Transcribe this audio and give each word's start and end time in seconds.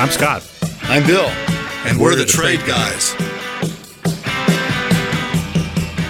I'm 0.00 0.08
Scott. 0.08 0.50
I'm 0.84 1.06
Bill. 1.06 1.26
And, 1.84 2.00
we're, 2.00 2.14
the, 2.14 2.24
Trade 2.24 2.60
Guys. 2.66 3.14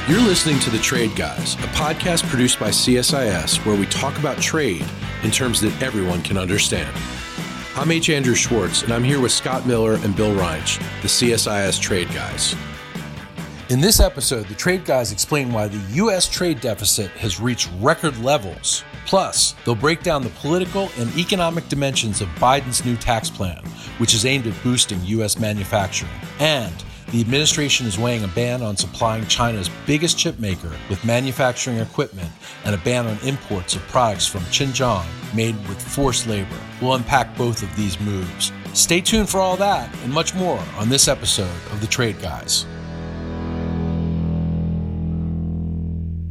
You're 0.08 0.20
listening 0.20 0.60
to 0.60 0.70
The 0.70 0.78
Trade 0.78 1.16
Guys, 1.16 1.54
a 1.54 1.66
podcast 1.74 2.22
produced 2.28 2.60
by 2.60 2.68
CSIS 2.68 3.66
where 3.66 3.74
we 3.74 3.86
talk 3.86 4.16
about 4.20 4.40
trade 4.40 4.86
in 5.24 5.32
terms 5.32 5.60
that 5.62 5.82
everyone 5.82 6.22
can 6.22 6.38
understand. 6.38 6.96
I'm 7.74 7.90
H. 7.90 8.10
Andrew 8.10 8.36
Schwartz, 8.36 8.84
and 8.84 8.92
I'm 8.92 9.02
here 9.02 9.20
with 9.20 9.32
Scott 9.32 9.66
Miller 9.66 9.94
and 9.94 10.14
Bill 10.14 10.36
Reinsch, 10.36 10.78
the 11.02 11.08
CSIS 11.08 11.80
Trade 11.80 12.10
Guys. 12.14 12.54
In 13.70 13.80
this 13.80 13.98
episode, 13.98 14.46
the 14.46 14.54
Trade 14.54 14.84
Guys 14.84 15.10
explain 15.10 15.52
why 15.52 15.66
the 15.66 15.94
U.S. 15.94 16.28
trade 16.28 16.60
deficit 16.60 17.10
has 17.12 17.40
reached 17.40 17.68
record 17.80 18.16
levels. 18.20 18.84
Plus, 19.10 19.56
they'll 19.64 19.74
break 19.74 20.04
down 20.04 20.22
the 20.22 20.30
political 20.38 20.88
and 20.96 21.12
economic 21.18 21.68
dimensions 21.68 22.20
of 22.20 22.28
Biden's 22.36 22.84
new 22.84 22.94
tax 22.94 23.28
plan, 23.28 23.60
which 23.98 24.14
is 24.14 24.24
aimed 24.24 24.46
at 24.46 24.54
boosting 24.62 25.04
U.S. 25.04 25.36
manufacturing. 25.36 26.12
And 26.38 26.72
the 27.10 27.20
administration 27.20 27.88
is 27.88 27.98
weighing 27.98 28.22
a 28.22 28.28
ban 28.28 28.62
on 28.62 28.76
supplying 28.76 29.26
China's 29.26 29.68
biggest 29.84 30.16
chip 30.16 30.38
maker 30.38 30.70
with 30.88 31.04
manufacturing 31.04 31.78
equipment 31.78 32.30
and 32.64 32.72
a 32.72 32.78
ban 32.78 33.08
on 33.08 33.18
imports 33.24 33.74
of 33.74 33.82
products 33.88 34.28
from 34.28 34.42
Xinjiang 34.42 35.04
made 35.34 35.56
with 35.66 35.82
forced 35.82 36.28
labor. 36.28 36.60
We'll 36.80 36.94
unpack 36.94 37.36
both 37.36 37.64
of 37.64 37.76
these 37.76 37.98
moves. 37.98 38.52
Stay 38.74 39.00
tuned 39.00 39.28
for 39.28 39.40
all 39.40 39.56
that 39.56 39.92
and 40.04 40.12
much 40.12 40.36
more 40.36 40.62
on 40.76 40.88
this 40.88 41.08
episode 41.08 41.50
of 41.72 41.80
The 41.80 41.88
Trade 41.88 42.22
Guys. 42.22 42.64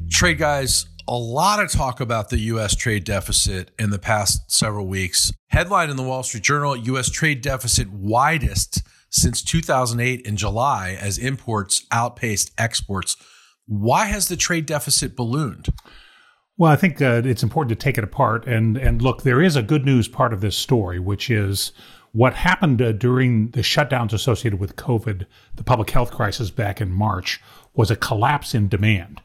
Trade 0.10 0.38
Guys, 0.38 0.86
a 1.10 1.18
lot 1.18 1.60
of 1.60 1.72
talk 1.72 2.00
about 2.00 2.30
the 2.30 2.38
U.S. 2.38 2.76
trade 2.76 3.04
deficit 3.04 3.72
in 3.80 3.90
the 3.90 3.98
past 3.98 4.52
several 4.52 4.86
weeks. 4.86 5.34
Headline 5.48 5.90
in 5.90 5.96
the 5.96 6.04
Wall 6.04 6.22
Street 6.22 6.44
Journal 6.44 6.78
U.S. 6.78 7.10
trade 7.10 7.42
deficit 7.42 7.90
widest 7.90 8.84
since 9.10 9.42
2008 9.42 10.22
in 10.22 10.38
July 10.38 10.96
as 11.02 11.18
imports 11.18 11.88
outpaced 11.92 12.52
exports. 12.60 13.18
Why 13.66 14.06
has 14.06 14.28
the 14.28 14.38
trade 14.38 14.68
deficit 14.68 15.16
ballooned? 15.16 15.70
Well, 16.58 16.72
I 16.72 16.76
think 16.76 17.02
uh, 17.02 17.24
it's 17.26 17.42
important 17.42 17.70
to 17.70 17.84
take 17.84 17.98
it 17.98 18.04
apart 18.04 18.46
and 18.46 18.78
and 18.78 19.02
look. 19.02 19.24
There 19.24 19.42
is 19.42 19.56
a 19.56 19.64
good 19.64 19.86
news 19.86 20.08
part 20.08 20.32
of 20.32 20.42
this 20.42 20.56
story, 20.56 21.00
which 21.00 21.32
is 21.32 21.72
what 22.12 22.36
happened 22.36 22.84
uh, 22.84 22.92
during 22.92 23.50
the 23.52 23.62
shutdowns 23.62 24.14
associated 24.14 24.60
with 24.60 24.76
COVID, 24.76 25.26
the 25.56 25.64
public 25.64 25.90
health 25.90 26.12
crisis 26.12 26.52
back 26.52 26.80
in 26.80 26.92
March, 26.92 27.42
was 27.74 27.90
a 27.90 27.96
collapse 27.96 28.54
in 28.54 28.68
demand. 28.68 29.22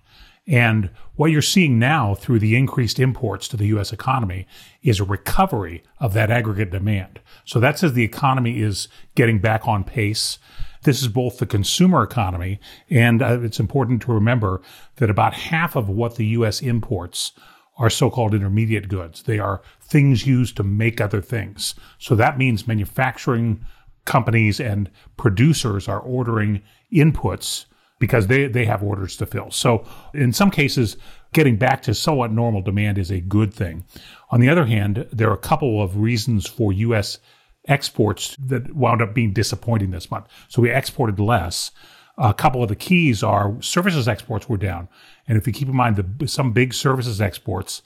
And 0.47 0.91
what 1.17 1.31
you're 1.31 1.43
seeing 1.43 1.79
now 1.79 2.15
through 2.15 2.39
the 2.39 2.57
increased 2.57 2.99
imports 2.99 3.49
to 3.49 3.57
the 3.57 3.69
U.S. 3.69 3.93
economy 3.93 4.47
is 4.83 5.01
a 5.01 5.05
recovery 5.05 5.83
of 5.99 6.13
that 6.13 6.31
aggregate 6.31 6.71
demand. 6.71 7.21
So 7.45 7.61
that 7.61 7.79
says 7.79 7.95
the 7.95 8.05
economy 8.05 8.61
is 8.61 8.89
getting 9.15 9.39
back 9.39 9.67
on 9.67 9.85
pace. 9.85 10.39
This 10.83 11.01
is 11.01 11.09
both 11.09 11.39
the 11.39 11.47
consumer 11.47 12.03
economy, 12.03 12.61
and 12.91 13.23
uh, 13.23 13.41
it's 13.41 13.59
important 13.59 14.03
to 14.03 14.13
remember 14.13 14.61
that 14.97 15.09
about 15.09 15.33
half 15.33 15.77
of 15.77 15.89
what 15.89 16.17
the 16.17 16.27
U.S. 16.27 16.61
imports 16.61 17.33
are 17.79 17.89
so-called 17.89 18.35
intermediate 18.35 18.89
goods. 18.89 19.23
They 19.23 19.39
are 19.39 19.63
things 19.81 20.27
used 20.27 20.57
to 20.59 20.63
make 20.63 21.01
other 21.01 21.23
things. 21.23 21.75
So 21.99 22.15
that 22.17 22.39
means 22.39 22.69
manufacturing 22.69 23.65
companies 24.05 24.61
and 24.61 24.91
producers 25.17 25.89
are 25.89 26.01
ordering 26.01 26.63
inputs 26.93 27.65
because 28.05 28.27
they, 28.27 28.47
they 28.47 28.67
have 28.67 28.83
orders 28.83 29.17
to 29.17 29.25
fill. 29.25 29.51
So 29.51 29.83
in 30.13 30.35
some 30.35 30.51
cases, 30.51 30.99
getting 31.33 31.57
back 31.57 31.81
to 31.83 31.95
somewhat 31.95 32.31
normal 32.31 32.61
demand 32.61 32.99
is 32.99 33.11
a 33.11 33.19
good 33.19 33.55
thing. 33.55 33.87
On 34.29 34.41
the 34.41 34.51
other 34.51 34.67
hand, 34.67 35.09
there 35.11 35.31
are 35.31 35.35
a 35.35 35.39
couple 35.39 35.83
of 35.83 35.97
reasons 35.97 36.47
for 36.47 36.71
U.S. 36.71 37.19
exports 37.67 38.37
that 38.39 38.75
wound 38.75 39.01
up 39.01 39.15
being 39.15 39.33
disappointing 39.33 39.91
this 39.91 40.11
month. 40.11 40.27
So 40.49 40.61
we 40.61 40.71
exported 40.71 41.19
less. 41.19 41.71
A 42.19 42.35
couple 42.35 42.63
of 42.63 42.69
the 42.69 42.77
keys 42.77 43.23
are 43.23 43.57
services 43.63 44.07
exports 44.07 44.51
were 44.51 44.59
down. 44.59 44.87
And 45.27 45.39
if 45.39 45.47
you 45.47 45.55
keep 45.55 45.69
in 45.69 45.75
mind 45.75 45.97
the, 45.97 46.29
some 46.29 46.53
big 46.53 46.75
services 46.75 47.23
exports, 47.23 47.81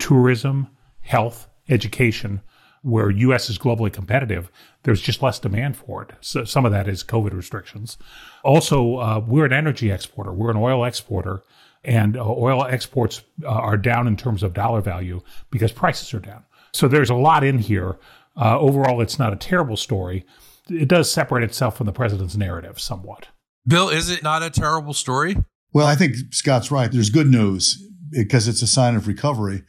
tourism, 0.00 0.66
health, 1.02 1.46
education, 1.68 2.40
where 2.82 3.10
U.S. 3.10 3.50
is 3.50 3.58
globally 3.58 3.92
competitive, 3.92 4.50
there's 4.82 5.00
just 5.00 5.22
less 5.22 5.38
demand 5.38 5.76
for 5.76 6.02
it. 6.02 6.10
So 6.20 6.44
some 6.44 6.64
of 6.64 6.72
that 6.72 6.88
is 6.88 7.04
COVID 7.04 7.32
restrictions. 7.32 7.98
Also, 8.42 8.96
uh, 8.96 9.22
we're 9.26 9.44
an 9.44 9.52
energy 9.52 9.90
exporter. 9.90 10.32
We're 10.32 10.50
an 10.50 10.56
oil 10.56 10.84
exporter, 10.84 11.42
and 11.84 12.16
uh, 12.16 12.24
oil 12.26 12.64
exports 12.64 13.22
uh, 13.44 13.48
are 13.48 13.76
down 13.76 14.06
in 14.06 14.16
terms 14.16 14.42
of 14.42 14.54
dollar 14.54 14.80
value 14.80 15.20
because 15.50 15.72
prices 15.72 16.14
are 16.14 16.20
down. 16.20 16.44
So 16.72 16.88
there's 16.88 17.10
a 17.10 17.14
lot 17.14 17.44
in 17.44 17.58
here. 17.58 17.96
Uh, 18.36 18.58
overall, 18.58 19.00
it's 19.00 19.18
not 19.18 19.32
a 19.32 19.36
terrible 19.36 19.76
story. 19.76 20.24
It 20.68 20.88
does 20.88 21.10
separate 21.10 21.44
itself 21.44 21.76
from 21.76 21.86
the 21.86 21.92
president's 21.92 22.36
narrative 22.36 22.80
somewhat. 22.80 23.28
Bill, 23.66 23.88
is 23.88 24.08
it 24.08 24.22
not 24.22 24.42
a 24.42 24.50
terrible 24.50 24.94
story? 24.94 25.36
Well, 25.72 25.86
I 25.86 25.94
think 25.94 26.16
Scott's 26.30 26.70
right. 26.70 26.90
There's 26.90 27.10
good 27.10 27.26
news 27.26 27.86
because 28.10 28.48
it's 28.48 28.62
a 28.62 28.66
sign 28.66 28.96
of 28.96 29.06
recovery. 29.06 29.62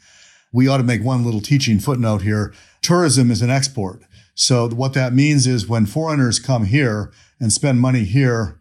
We 0.54 0.68
ought 0.68 0.78
to 0.78 0.84
make 0.84 1.04
one 1.04 1.24
little 1.24 1.42
teaching 1.42 1.80
footnote 1.80 2.22
here. 2.22 2.54
Tourism 2.82 3.32
is 3.32 3.42
an 3.42 3.50
export. 3.50 4.02
So 4.34 4.70
what 4.70 4.94
that 4.94 5.14
means 5.14 5.46
is 5.48 5.68
when 5.68 5.86
foreigners 5.86 6.40
come 6.40 6.66
here 6.66 7.12
and 7.40 7.52
spend 7.52 7.80
money 7.80 8.04
here, 8.04 8.60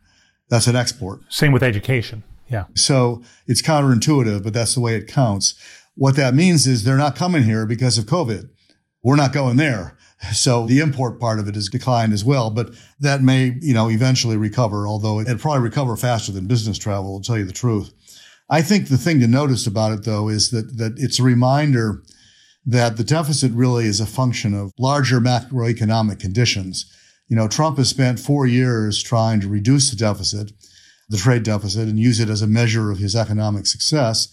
that's 0.48 0.66
an 0.66 0.76
export. 0.76 1.20
Same 1.28 1.52
with 1.52 1.62
education. 1.62 2.22
Yeah. 2.48 2.64
So 2.74 3.22
it's 3.46 3.62
counterintuitive, 3.62 4.42
but 4.42 4.52
that's 4.52 4.74
the 4.74 4.80
way 4.80 4.96
it 4.96 5.06
counts. 5.06 5.54
What 5.94 6.16
that 6.16 6.34
means 6.34 6.66
is 6.66 6.84
they're 6.84 6.96
not 6.96 7.16
coming 7.16 7.44
here 7.44 7.66
because 7.66 7.96
of 7.96 8.06
COVID. 8.06 8.50
We're 9.02 9.16
not 9.16 9.32
going 9.32 9.56
there. 9.56 9.96
So 10.34 10.66
the 10.66 10.80
import 10.80 11.18
part 11.18 11.38
of 11.38 11.48
it 11.48 11.54
has 11.54 11.70
declined 11.70 12.12
as 12.12 12.26
well, 12.26 12.50
but 12.50 12.74
that 13.00 13.22
may, 13.22 13.56
you 13.62 13.72
know, 13.72 13.88
eventually 13.88 14.36
recover, 14.36 14.86
although 14.86 15.18
it'll 15.18 15.38
probably 15.38 15.62
recover 15.62 15.96
faster 15.96 16.30
than 16.30 16.46
business 16.46 16.76
travel, 16.76 17.18
to 17.18 17.26
tell 17.26 17.38
you 17.38 17.46
the 17.46 17.54
truth. 17.54 17.90
I 18.50 18.60
think 18.60 18.88
the 18.88 18.98
thing 18.98 19.20
to 19.20 19.26
notice 19.26 19.66
about 19.66 19.92
it 19.92 20.04
though 20.04 20.28
is 20.28 20.50
that, 20.50 20.76
that 20.76 20.98
it's 20.98 21.20
a 21.20 21.22
reminder 21.22 22.02
that 22.66 22.96
the 22.96 23.04
deficit 23.04 23.52
really 23.52 23.86
is 23.86 24.00
a 24.00 24.06
function 24.06 24.54
of 24.54 24.72
larger 24.78 25.20
macroeconomic 25.20 26.20
conditions. 26.20 26.92
You 27.28 27.36
know, 27.36 27.48
Trump 27.48 27.78
has 27.78 27.88
spent 27.88 28.18
four 28.18 28.46
years 28.46 29.02
trying 29.02 29.40
to 29.40 29.48
reduce 29.48 29.90
the 29.90 29.96
deficit, 29.96 30.52
the 31.08 31.16
trade 31.16 31.42
deficit, 31.42 31.88
and 31.88 31.98
use 31.98 32.20
it 32.20 32.28
as 32.28 32.42
a 32.42 32.46
measure 32.46 32.90
of 32.90 32.98
his 32.98 33.16
economic 33.16 33.66
success. 33.66 34.28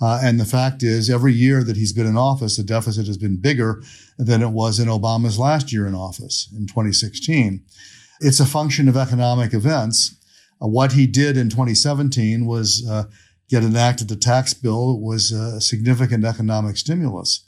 Uh, 0.00 0.20
and 0.22 0.38
the 0.38 0.44
fact 0.44 0.82
is, 0.82 1.08
every 1.08 1.32
year 1.32 1.62
that 1.62 1.76
he's 1.76 1.92
been 1.92 2.06
in 2.06 2.16
office, 2.16 2.56
the 2.56 2.62
deficit 2.62 3.06
has 3.06 3.16
been 3.16 3.40
bigger 3.40 3.82
than 4.18 4.42
it 4.42 4.50
was 4.50 4.78
in 4.78 4.88
Obama's 4.88 5.38
last 5.38 5.72
year 5.72 5.86
in 5.86 5.94
office 5.94 6.48
in 6.52 6.66
2016. 6.66 7.64
It's 8.20 8.40
a 8.40 8.46
function 8.46 8.88
of 8.88 8.96
economic 8.96 9.54
events. 9.54 10.16
Uh, 10.60 10.68
what 10.68 10.92
he 10.92 11.06
did 11.06 11.36
in 11.36 11.48
2017 11.48 12.46
was 12.46 12.86
uh, 12.88 13.04
get 13.48 13.62
enacted 13.62 14.08
the 14.08 14.16
tax 14.16 14.54
bill 14.54 14.94
it 14.94 15.00
was 15.00 15.30
a 15.30 15.60
significant 15.60 16.24
economic 16.24 16.76
stimulus. 16.76 17.44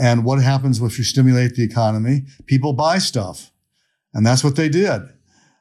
And 0.00 0.24
what 0.24 0.42
happens 0.42 0.80
if 0.80 0.96
you 0.96 1.04
stimulate 1.04 1.56
the 1.56 1.62
economy? 1.62 2.22
People 2.46 2.72
buy 2.72 2.96
stuff. 2.96 3.52
And 4.14 4.24
that's 4.24 4.42
what 4.42 4.56
they 4.56 4.70
did. 4.70 5.02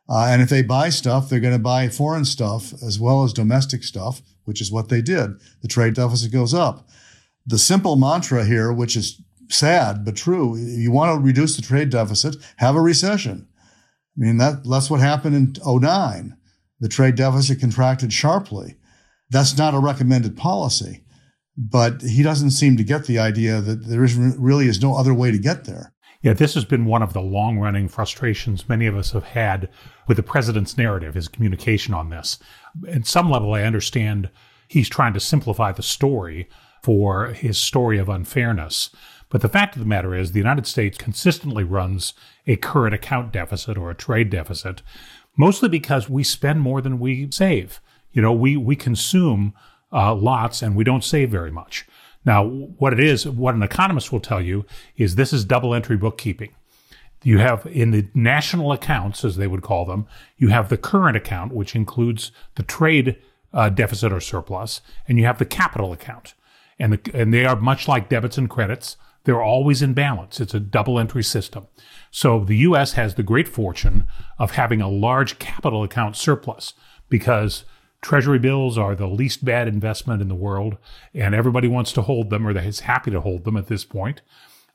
Uh, 0.08 0.28
and 0.30 0.42
if 0.42 0.50
they 0.50 0.64
buy 0.64 0.90
stuff, 0.90 1.28
they're 1.30 1.42
going 1.42 1.54
to 1.54 1.60
buy 1.60 1.90
foreign 1.90 2.24
stuff 2.24 2.72
as 2.82 3.00
well 3.00 3.24
as 3.24 3.34
domestic 3.34 3.84
stuff, 3.84 4.22
which 4.46 4.62
is 4.62 4.72
what 4.72 4.88
they 4.88 5.02
did. 5.02 5.32
The 5.62 5.68
trade 5.68 5.94
deficit 5.94 6.32
goes 6.32 6.54
up. 6.54 6.88
The 7.46 7.60
simple 7.60 7.98
mantra 7.98 8.46
here, 8.46 8.72
which 8.72 8.96
is 8.96 9.22
sad 9.50 10.06
but 10.06 10.16
true, 10.16 10.56
you 10.56 10.92
want 10.92 11.14
to 11.14 11.24
reduce 11.24 11.58
the 11.58 11.62
trade 11.62 11.90
deficit, 11.90 12.38
have 12.58 12.78
a 12.78 12.82
recession. 12.82 13.46
I 14.18 14.26
mean, 14.26 14.38
that, 14.38 14.64
that's 14.64 14.90
what 14.90 15.02
happened 15.02 15.36
in 15.36 15.56
09. 15.66 16.38
The 16.80 16.88
trade 16.88 17.16
deficit 17.16 17.60
contracted 17.60 18.14
sharply. 18.14 18.78
That's 19.30 19.58
not 19.58 19.76
a 19.76 19.80
recommended 19.80 20.38
policy, 20.38 21.04
but 21.62 22.02
he 22.02 22.24
doesn't 22.24 22.52
seem 22.52 22.78
to 22.78 22.86
get 22.86 23.04
the 23.04 23.20
idea 23.20 23.60
that 23.60 23.86
there 23.86 24.06
is 24.06 24.16
really 24.16 24.68
is 24.68 24.82
no 24.82 24.96
other 24.96 25.14
way 25.14 25.30
to 25.30 25.38
get 25.38 25.66
there. 25.66 25.92
Yeah, 26.22 26.32
this 26.32 26.54
has 26.54 26.64
been 26.64 26.86
one 26.86 27.04
of 27.04 27.12
the 27.12 27.22
long 27.22 27.60
running 27.60 27.90
frustrations 27.90 28.70
many 28.70 28.88
of 28.88 28.96
us 28.96 29.12
have 29.12 29.26
had 29.26 29.70
with 30.08 30.16
the 30.16 30.24
president's 30.24 30.78
narrative, 30.78 31.16
his 31.16 31.28
communication 31.28 31.94
on 31.94 32.10
this. 32.10 32.40
At 32.88 33.06
some 33.06 33.30
level, 33.30 33.54
I 33.54 33.64
understand 33.64 34.30
he's 34.70 34.88
trying 34.88 35.14
to 35.14 35.20
simplify 35.20 35.74
the 35.74 35.84
story 35.84 36.48
for 36.82 37.28
his 37.28 37.58
story 37.58 37.98
of 37.98 38.08
unfairness. 38.08 38.90
But 39.30 39.42
the 39.42 39.50
fact 39.50 39.76
of 39.76 39.82
the 39.82 39.86
matter 39.86 40.16
is, 40.16 40.32
the 40.32 40.40
United 40.40 40.66
States 40.66 40.98
consistently 40.98 41.64
runs 41.66 42.14
a 42.48 42.56
current 42.56 42.96
account 42.96 43.34
deficit 43.34 43.78
or 43.78 43.92
a 43.92 43.96
trade 43.96 44.30
deficit, 44.30 44.82
mostly 45.38 45.68
because 45.68 46.10
we 46.10 46.24
spend 46.24 46.62
more 46.62 46.82
than 46.82 47.00
we 47.00 47.30
save. 47.32 47.82
You 48.12 48.22
know, 48.22 48.34
we, 48.34 48.56
we 48.56 48.78
consume 48.78 49.54
uh, 49.92 50.14
lots 50.14 50.62
and 50.62 50.76
we 50.76 50.84
don't 50.84 51.04
save 51.04 51.30
very 51.30 51.52
much. 51.52 51.88
Now, 52.26 52.46
what 52.46 52.94
it 52.94 53.00
is, 53.00 53.28
what 53.28 53.56
an 53.56 53.64
economist 53.64 54.12
will 54.12 54.20
tell 54.20 54.42
you 54.42 54.66
is 54.98 55.16
this 55.16 55.34
is 55.34 55.46
double 55.46 55.74
entry 55.74 55.98
bookkeeping. 55.98 56.54
You 57.24 57.40
have 57.40 57.66
in 57.66 57.92
the 57.92 58.08
national 58.14 58.72
accounts, 58.72 59.26
as 59.26 59.36
they 59.36 59.48
would 59.48 59.62
call 59.62 59.86
them, 59.86 60.08
you 60.38 60.50
have 60.50 60.70
the 60.70 60.78
current 60.78 61.18
account, 61.18 61.54
which 61.54 61.76
includes 61.76 62.32
the 62.56 62.64
trade 62.64 63.18
uh, 63.54 63.70
deficit 63.70 64.14
or 64.14 64.20
surplus, 64.20 64.82
and 65.08 65.18
you 65.18 65.26
have 65.26 65.40
the 65.40 65.46
capital 65.46 65.92
account. 65.92 66.34
And, 66.78 66.94
the, 66.94 67.12
and 67.14 67.34
they 67.34 67.46
are 67.46 67.56
much 67.56 67.88
like 67.88 68.10
debits 68.10 68.38
and 68.38 68.50
credits. 68.50 68.96
they're 69.26 69.42
always 69.42 69.82
in 69.82 69.94
balance. 69.94 70.40
It's 70.40 70.54
a 70.54 70.62
double 70.62 70.98
entry 70.98 71.24
system. 71.24 71.68
So 72.10 72.44
the 72.46 72.58
US 72.58 72.94
has 72.94 73.16
the 73.16 73.24
great 73.24 73.48
fortune 73.48 74.06
of 74.38 74.52
having 74.52 74.82
a 74.82 74.88
large 74.88 75.40
capital 75.40 75.84
account 75.84 76.16
surplus 76.16 76.74
because 77.10 77.66
treasury 78.02 78.40
bills 78.40 78.78
are 78.78 78.96
the 78.96 79.08
least 79.08 79.44
bad 79.44 79.68
investment 79.68 80.22
in 80.22 80.28
the 80.28 80.36
world 80.36 80.78
and 81.14 81.36
everybody 81.36 81.68
wants 81.68 81.92
to 81.94 82.02
hold 82.02 82.30
them 82.30 82.48
or 82.48 82.58
is 82.58 82.82
happy 82.82 83.12
to 83.12 83.22
hold 83.22 83.44
them 83.44 83.58
at 83.58 83.68
this 83.68 83.84
point. 83.84 84.22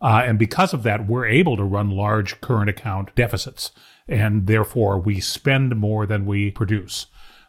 Uh, 0.00 0.22
and 0.26 0.38
because 0.38 0.74
of 0.74 0.82
that, 0.82 1.06
we're 1.06 1.26
able 1.26 1.56
to 1.56 1.64
run 1.64 1.90
large 1.90 2.40
current 2.40 2.68
account 2.68 3.14
deficits. 3.14 3.72
And 4.06 4.46
therefore, 4.46 4.98
we 4.98 5.20
spend 5.20 5.76
more 5.76 6.04
than 6.04 6.26
we 6.26 6.50
produce. 6.50 7.06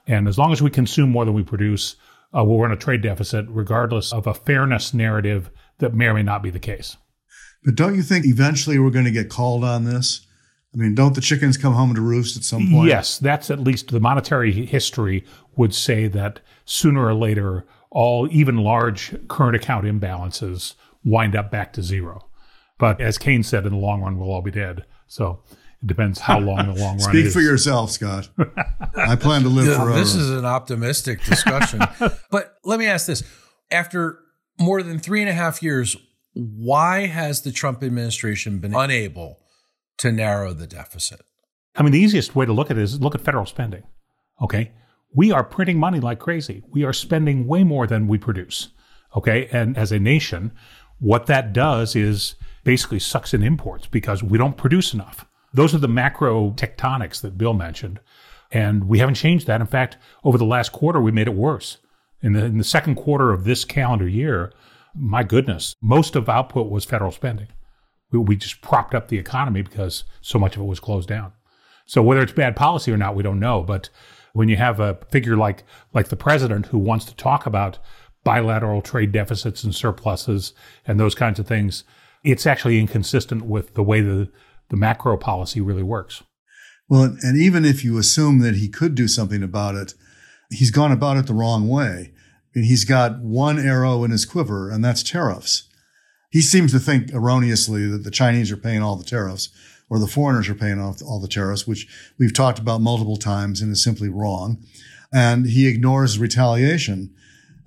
And 0.08 0.28
as 0.28 0.38
long 0.38 0.54
as 0.54 0.62
we 0.62 0.70
consume 0.70 1.10
more 1.10 1.26
than 1.26 1.34
we 1.34 1.44
produce, 1.44 1.96
uh, 2.34 2.44
we'll 2.44 2.60
run 2.60 2.72
a 2.72 2.78
trade 2.78 3.02
deficit, 3.02 3.46
regardless 3.50 4.14
of 4.14 4.28
a 4.28 4.34
fairness 4.34 4.94
narrative 4.94 5.50
that 5.80 5.94
may 5.94 6.06
or 6.06 6.14
may 6.14 6.24
not 6.24 6.44
be 6.44 6.50
the 6.50 6.60
case. 6.60 6.96
But 7.64 7.76
don't 7.76 7.96
you 7.96 8.04
think 8.04 8.26
eventually 8.26 8.80
we're 8.80 8.92
going 8.92 9.06
to 9.06 9.12
get 9.12 9.30
called 9.30 9.64
on 9.64 9.84
this? 9.84 10.25
I 10.76 10.78
mean, 10.78 10.94
don't 10.94 11.16
the 11.16 11.22
chickens 11.22 11.56
come 11.56 11.74
home 11.74 11.96
to 11.96 12.02
roost 12.02 12.36
at 12.36 12.44
some 12.44 12.70
point? 12.70 12.90
Yes, 12.90 13.18
that's 13.18 13.50
at 13.50 13.62
least 13.62 13.92
the 13.92 14.00
monetary 14.02 14.52
history 14.52 15.24
would 15.56 15.74
say 15.74 16.08
that 16.10 16.42
sooner 16.66 17.06
or 17.06 17.14
later, 17.14 17.66
all 17.92 18.28
even 18.30 18.58
large 18.58 19.16
current 19.30 19.56
account 19.56 19.86
imbalances 19.86 20.76
wind 21.06 21.34
up 21.34 21.50
back 21.50 21.72
to 21.74 21.84
zero. 21.84 22.28
But 22.78 23.00
as 23.00 23.18
Keynes 23.18 23.48
said, 23.48 23.66
in 23.66 23.72
the 23.72 23.78
long 23.78 24.02
run, 24.02 24.20
we'll 24.20 24.32
all 24.32 24.42
be 24.42 24.52
dead. 24.52 24.84
So 25.08 25.44
it 25.82 25.88
depends 25.88 26.20
how 26.20 26.40
long 26.40 26.58
the 26.58 26.74
long 26.74 26.98
run 26.98 26.98
is 26.98 27.06
Speak 27.06 27.32
for 27.32 27.40
yourself, 27.40 27.92
Scott. 27.92 28.28
I 28.98 29.16
plan 29.16 29.44
to 29.44 29.50
live 29.50 29.68
yeah, 29.68 29.82
forever. 29.82 29.98
This 29.98 30.14
is 30.14 30.30
an 30.30 30.44
optimistic 30.44 31.24
discussion. 31.24 31.80
but 32.32 32.56
let 32.66 32.80
me 32.80 32.86
ask 32.86 33.08
this. 33.08 33.24
After 33.72 34.20
more 34.60 34.84
than 34.84 35.00
three 35.00 35.22
and 35.22 35.30
a 35.30 35.34
half 35.34 35.64
years, 35.64 35.96
why 36.34 37.06
has 37.06 37.44
the 37.44 37.54
Trump 37.54 37.82
administration 37.82 38.60
been 38.60 38.76
unable 38.76 39.40
to 39.98 40.12
narrow 40.12 40.54
the 40.54 40.68
deficit? 40.68 41.22
I 41.76 41.84
mean, 41.84 41.92
the 41.92 42.00
easiest 42.00 42.36
way 42.36 42.46
to 42.46 42.54
look 42.54 42.72
at 42.72 42.78
it 42.78 42.84
is 42.84 43.02
look 43.02 43.16
at 43.16 43.22
federal 43.22 43.46
spending. 43.46 43.84
Okay. 44.42 44.72
We 45.14 45.32
are 45.32 45.44
printing 45.44 45.78
money 45.78 46.00
like 46.00 46.20
crazy. 46.20 46.64
We 46.70 46.84
are 46.84 46.94
spending 46.94 47.48
way 47.48 47.64
more 47.64 47.88
than 47.88 48.08
we 48.08 48.18
produce. 48.18 48.70
Okay. 49.16 49.48
And 49.52 49.78
as 49.78 49.92
a 49.92 50.00
nation, 50.00 50.52
what 51.00 51.26
that 51.28 51.54
does 51.54 51.96
is 51.96 52.36
basically 52.64 53.00
sucks 53.00 53.34
in 53.34 53.44
imports 53.44 53.88
because 53.88 54.24
we 54.24 54.38
don't 54.38 54.58
produce 54.58 54.94
enough. 54.94 55.26
Those 55.54 55.74
are 55.74 55.80
the 55.80 55.88
macro 55.88 56.52
tectonics 56.52 57.22
that 57.22 57.38
Bill 57.38 57.54
mentioned. 57.54 58.00
And 58.52 58.88
we 58.88 59.00
haven't 59.00 59.16
changed 59.16 59.48
that. 59.48 59.62
In 59.62 59.68
fact, 59.68 59.98
over 60.24 60.38
the 60.38 60.46
last 60.46 60.72
quarter, 60.72 61.02
we 61.02 61.12
made 61.12 61.28
it 61.28 61.34
worse. 61.34 61.78
In 62.22 62.34
the, 62.34 62.46
in 62.46 62.58
the 62.58 62.64
second 62.64 62.96
quarter 62.96 63.32
of 63.32 63.44
this 63.44 63.66
calendar 63.66 64.08
year, 64.08 64.54
my 64.96 65.24
goodness, 65.24 65.76
most 65.82 66.16
of 66.16 66.30
output 66.30 66.70
was 66.70 66.86
federal 66.86 67.12
spending. 67.12 67.48
We, 68.12 68.20
we 68.20 68.36
just 68.36 68.62
propped 68.62 68.94
up 68.94 69.08
the 69.08 69.18
economy 69.18 69.62
because 69.62 70.04
so 70.22 70.40
much 70.40 70.56
of 70.56 70.62
it 70.62 70.66
was 70.66 70.80
closed 70.80 71.10
down. 71.10 71.34
So 71.86 72.02
whether 72.02 72.22
it's 72.22 72.32
bad 72.32 72.56
policy 72.56 72.92
or 72.92 72.98
not, 72.98 73.16
we 73.16 73.24
don't 73.24 73.40
know. 73.40 73.62
But 73.62 73.90
when 74.34 74.50
you 74.50 74.58
have 74.58 74.80
a 74.80 74.98
figure 75.10 75.38
like 75.38 75.64
like 75.94 76.10
the 76.10 76.16
president 76.16 76.68
who 76.68 76.78
wants 76.78 77.06
to 77.06 77.16
talk 77.16 77.46
about 77.46 77.78
bilateral 78.24 78.82
trade 78.82 79.12
deficits 79.12 79.64
and 79.64 79.74
surpluses 79.74 80.54
and 80.86 81.00
those 81.00 81.16
kinds 81.16 81.40
of 81.40 81.48
things, 81.48 81.84
it's 82.24 82.46
actually 82.46 82.80
inconsistent 82.80 83.44
with 83.46 83.76
the 83.76 83.84
way 83.84 84.02
the, 84.02 84.30
the 84.70 84.76
macro 84.76 85.16
policy 85.16 85.62
really 85.62 85.84
works. 85.84 86.24
Well, 86.90 87.16
and 87.22 87.40
even 87.40 87.66
if 87.66 87.84
you 87.84 87.98
assume 87.98 88.40
that 88.40 88.56
he 88.56 88.68
could 88.68 88.96
do 88.96 89.08
something 89.08 89.44
about 89.44 89.76
it, 89.76 89.94
he's 90.52 90.72
gone 90.72 90.92
about 90.92 91.18
it 91.18 91.28
the 91.28 91.34
wrong 91.34 91.68
way. 91.68 92.12
I 92.12 92.60
mean, 92.60 92.66
he's 92.66 92.86
got 92.86 93.20
one 93.20 93.60
arrow 93.60 94.04
in 94.04 94.12
his 94.12 94.26
quiver, 94.26 94.70
and 94.70 94.84
that's 94.84 95.04
tariffs. 95.04 95.68
He 96.36 96.42
seems 96.42 96.74
to 96.74 96.80
think 96.80 97.14
erroneously 97.14 97.88
that 97.88 98.04
the 98.04 98.12
Chinese 98.12 98.52
are 98.52 98.58
paying 98.58 98.84
all 98.84 98.98
the 98.98 99.06
tariffs 99.06 99.48
or 99.90 100.00
the 100.00 100.06
foreigners 100.06 100.50
are 100.50 100.54
paying 100.54 100.82
off 100.82 101.02
all 101.02 101.22
the 101.22 101.30
tariffs, 101.30 101.66
which 101.66 101.88
we've 102.20 102.34
talked 102.34 102.60
about 102.60 102.82
multiple 102.82 103.16
times 103.16 103.62
and 103.62 103.72
is 103.72 103.82
simply 103.82 104.10
wrong. 104.10 104.58
And 105.14 105.46
he 105.46 105.66
ignores 105.66 106.20
retaliation. 106.20 107.16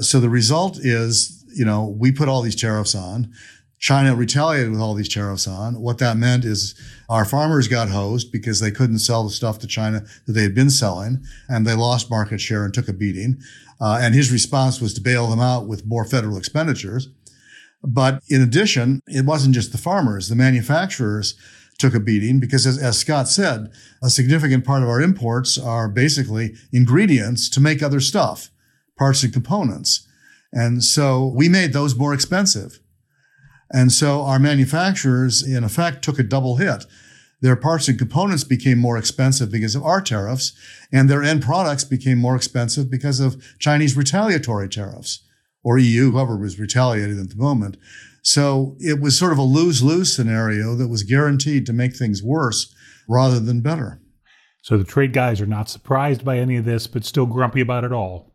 So 0.01 0.21
the 0.21 0.29
result 0.29 0.77
is, 0.77 1.47
you 1.55 1.65
know, 1.65 1.87
we 1.87 2.13
put 2.13 2.29
all 2.29 2.43
these 2.43 2.61
tariffs 2.61 2.95
on. 2.95 3.33
China 3.79 4.15
retaliated 4.15 4.71
with 4.71 4.81
all 4.81 4.93
these 4.93 5.09
tariffs 5.09 5.49
on. 5.49 5.81
What 5.81 5.97
that 6.01 6.19
meant 6.19 6.45
is 6.45 6.75
our 7.09 7.25
farmers 7.25 7.69
got 7.69 7.89
hosed 7.89 8.31
because 8.31 8.61
they 8.61 8.71
couldn't 8.71 8.99
sell 8.99 9.25
the 9.25 9.31
stuff 9.31 9.59
to 9.61 9.67
China 9.67 10.05
that 10.27 10.33
they 10.35 10.43
had 10.43 10.55
been 10.55 10.69
selling, 10.69 11.25
and 11.49 11.67
they 11.67 11.73
lost 11.73 12.11
market 12.11 12.43
share 12.43 12.67
and 12.67 12.75
took 12.75 12.89
a 12.89 12.93
beating. 12.93 13.41
Uh, 13.81 13.99
and 14.03 14.15
his 14.15 14.31
response 14.31 14.79
was 14.79 14.93
to 14.93 15.01
bail 15.01 15.29
them 15.29 15.41
out 15.41 15.67
with 15.67 15.87
more 15.87 16.05
federal 16.05 16.37
expenditures. 16.37 17.09
But 17.83 18.23
in 18.29 18.43
addition, 18.43 19.03
it 19.07 19.25
wasn't 19.25 19.55
just 19.55 19.73
the 19.73 19.79
farmers; 19.79 20.29
the 20.29 20.37
manufacturers 20.37 21.35
took 21.79 21.95
a 21.95 22.01
beating 22.01 22.41
because, 22.41 22.67
as, 22.67 22.77
as 22.77 22.99
Scott 22.99 23.29
said, 23.29 23.71
a 24.03 24.11
significant 24.11 24.65
part 24.65 24.83
of 24.83 24.89
our 24.89 25.01
imports 25.01 25.57
are 25.57 25.89
basically 25.89 26.55
ingredients 26.73 27.49
to 27.51 27.61
make 27.61 27.83
other 27.83 28.01
stuff, 28.01 28.51
parts 28.99 29.23
and 29.23 29.33
components. 29.33 30.07
And 30.53 30.83
so 30.83 31.33
we 31.35 31.49
made 31.49 31.73
those 31.73 31.97
more 31.97 32.13
expensive. 32.13 32.81
And 33.71 33.93
so 33.93 34.23
our 34.23 34.39
manufacturers, 34.39 35.43
in 35.43 35.63
effect, 35.63 36.03
took 36.03 36.19
a 36.19 36.23
double 36.23 36.57
hit. 36.57 36.85
Their 37.41 37.57
parts 37.57 37.87
and 37.87 37.99
components 37.99 38.43
became 38.43 38.79
more 38.79 38.99
expensive 38.99 39.53
because 39.53 39.75
of 39.75 39.85
our 39.85 40.01
tariffs, 40.01 40.53
and 40.91 41.09
their 41.09 41.23
end 41.23 41.43
products 41.43 41.85
became 41.85 42.19
more 42.19 42.35
expensive 42.35 42.91
because 42.91 43.21
of 43.21 43.41
Chinese 43.59 43.97
retaliatory 43.97 44.69
tariffs, 44.69 45.23
or 45.69 45.77
EU, 45.77 46.11
whoever 46.13 46.35
was 46.35 46.59
retaliating 46.59 47.21
at 47.21 47.29
the 47.29 47.37
moment. 47.37 47.77
So 48.23 48.75
it 48.81 49.03
was 49.03 49.19
sort 49.19 49.33
of 49.33 49.39
a 49.39 49.43
lose 49.43 49.83
lose 49.83 50.17
scenario 50.17 50.75
that 50.77 50.89
was 50.89 51.03
guaranteed 51.03 51.67
to 51.67 51.75
make 51.75 51.95
things 51.95 52.23
worse 52.23 52.75
rather 53.07 53.39
than 53.39 53.61
better. 53.61 54.01
So 54.63 54.79
the 54.79 54.85
trade 54.85 55.13
guys 55.13 55.43
are 55.43 55.47
not 55.47 55.69
surprised 55.69 56.25
by 56.25 56.39
any 56.39 56.57
of 56.57 56.65
this, 56.65 56.87
but 56.87 57.05
still 57.05 57.27
grumpy 57.27 57.61
about 57.61 57.85
it 57.85 57.93
all. 57.93 58.35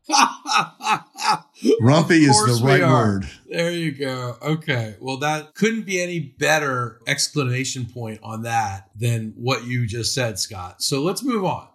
grumpy 1.81 2.25
is 2.25 2.37
the 2.37 2.61
right 2.63 2.83
word. 2.83 3.27
There 3.49 3.71
you 3.71 3.93
go. 3.93 4.37
Okay. 4.39 4.95
Well, 5.01 5.17
that 5.17 5.55
couldn't 5.55 5.87
be 5.87 5.99
any 6.03 6.19
better 6.19 7.01
exclamation 7.07 7.87
point 7.87 8.19
on 8.21 8.43
that 8.43 8.91
than 8.95 9.33
what 9.37 9.65
you 9.65 9.87
just 9.87 10.13
said, 10.13 10.37
Scott. 10.37 10.83
So 10.83 11.01
let's 11.01 11.23
move 11.23 11.45
on. 11.45 11.67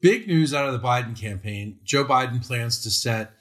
Big 0.00 0.26
news 0.26 0.54
out 0.54 0.66
of 0.66 0.72
the 0.72 0.86
Biden 0.86 1.14
campaign 1.14 1.80
Joe 1.84 2.06
Biden 2.06 2.44
plans 2.44 2.82
to 2.84 2.90
set 2.90 3.32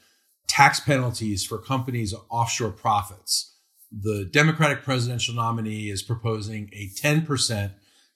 tax 0.51 0.81
penalties 0.81 1.45
for 1.45 1.57
companies' 1.57 2.13
offshore 2.30 2.71
profits. 2.71 3.56
The 3.89 4.30
Democratic 4.30 4.83
presidential 4.83 5.33
nominee 5.33 5.89
is 5.89 6.03
proposing 6.03 6.69
a 6.74 6.89
10% 7.01 7.71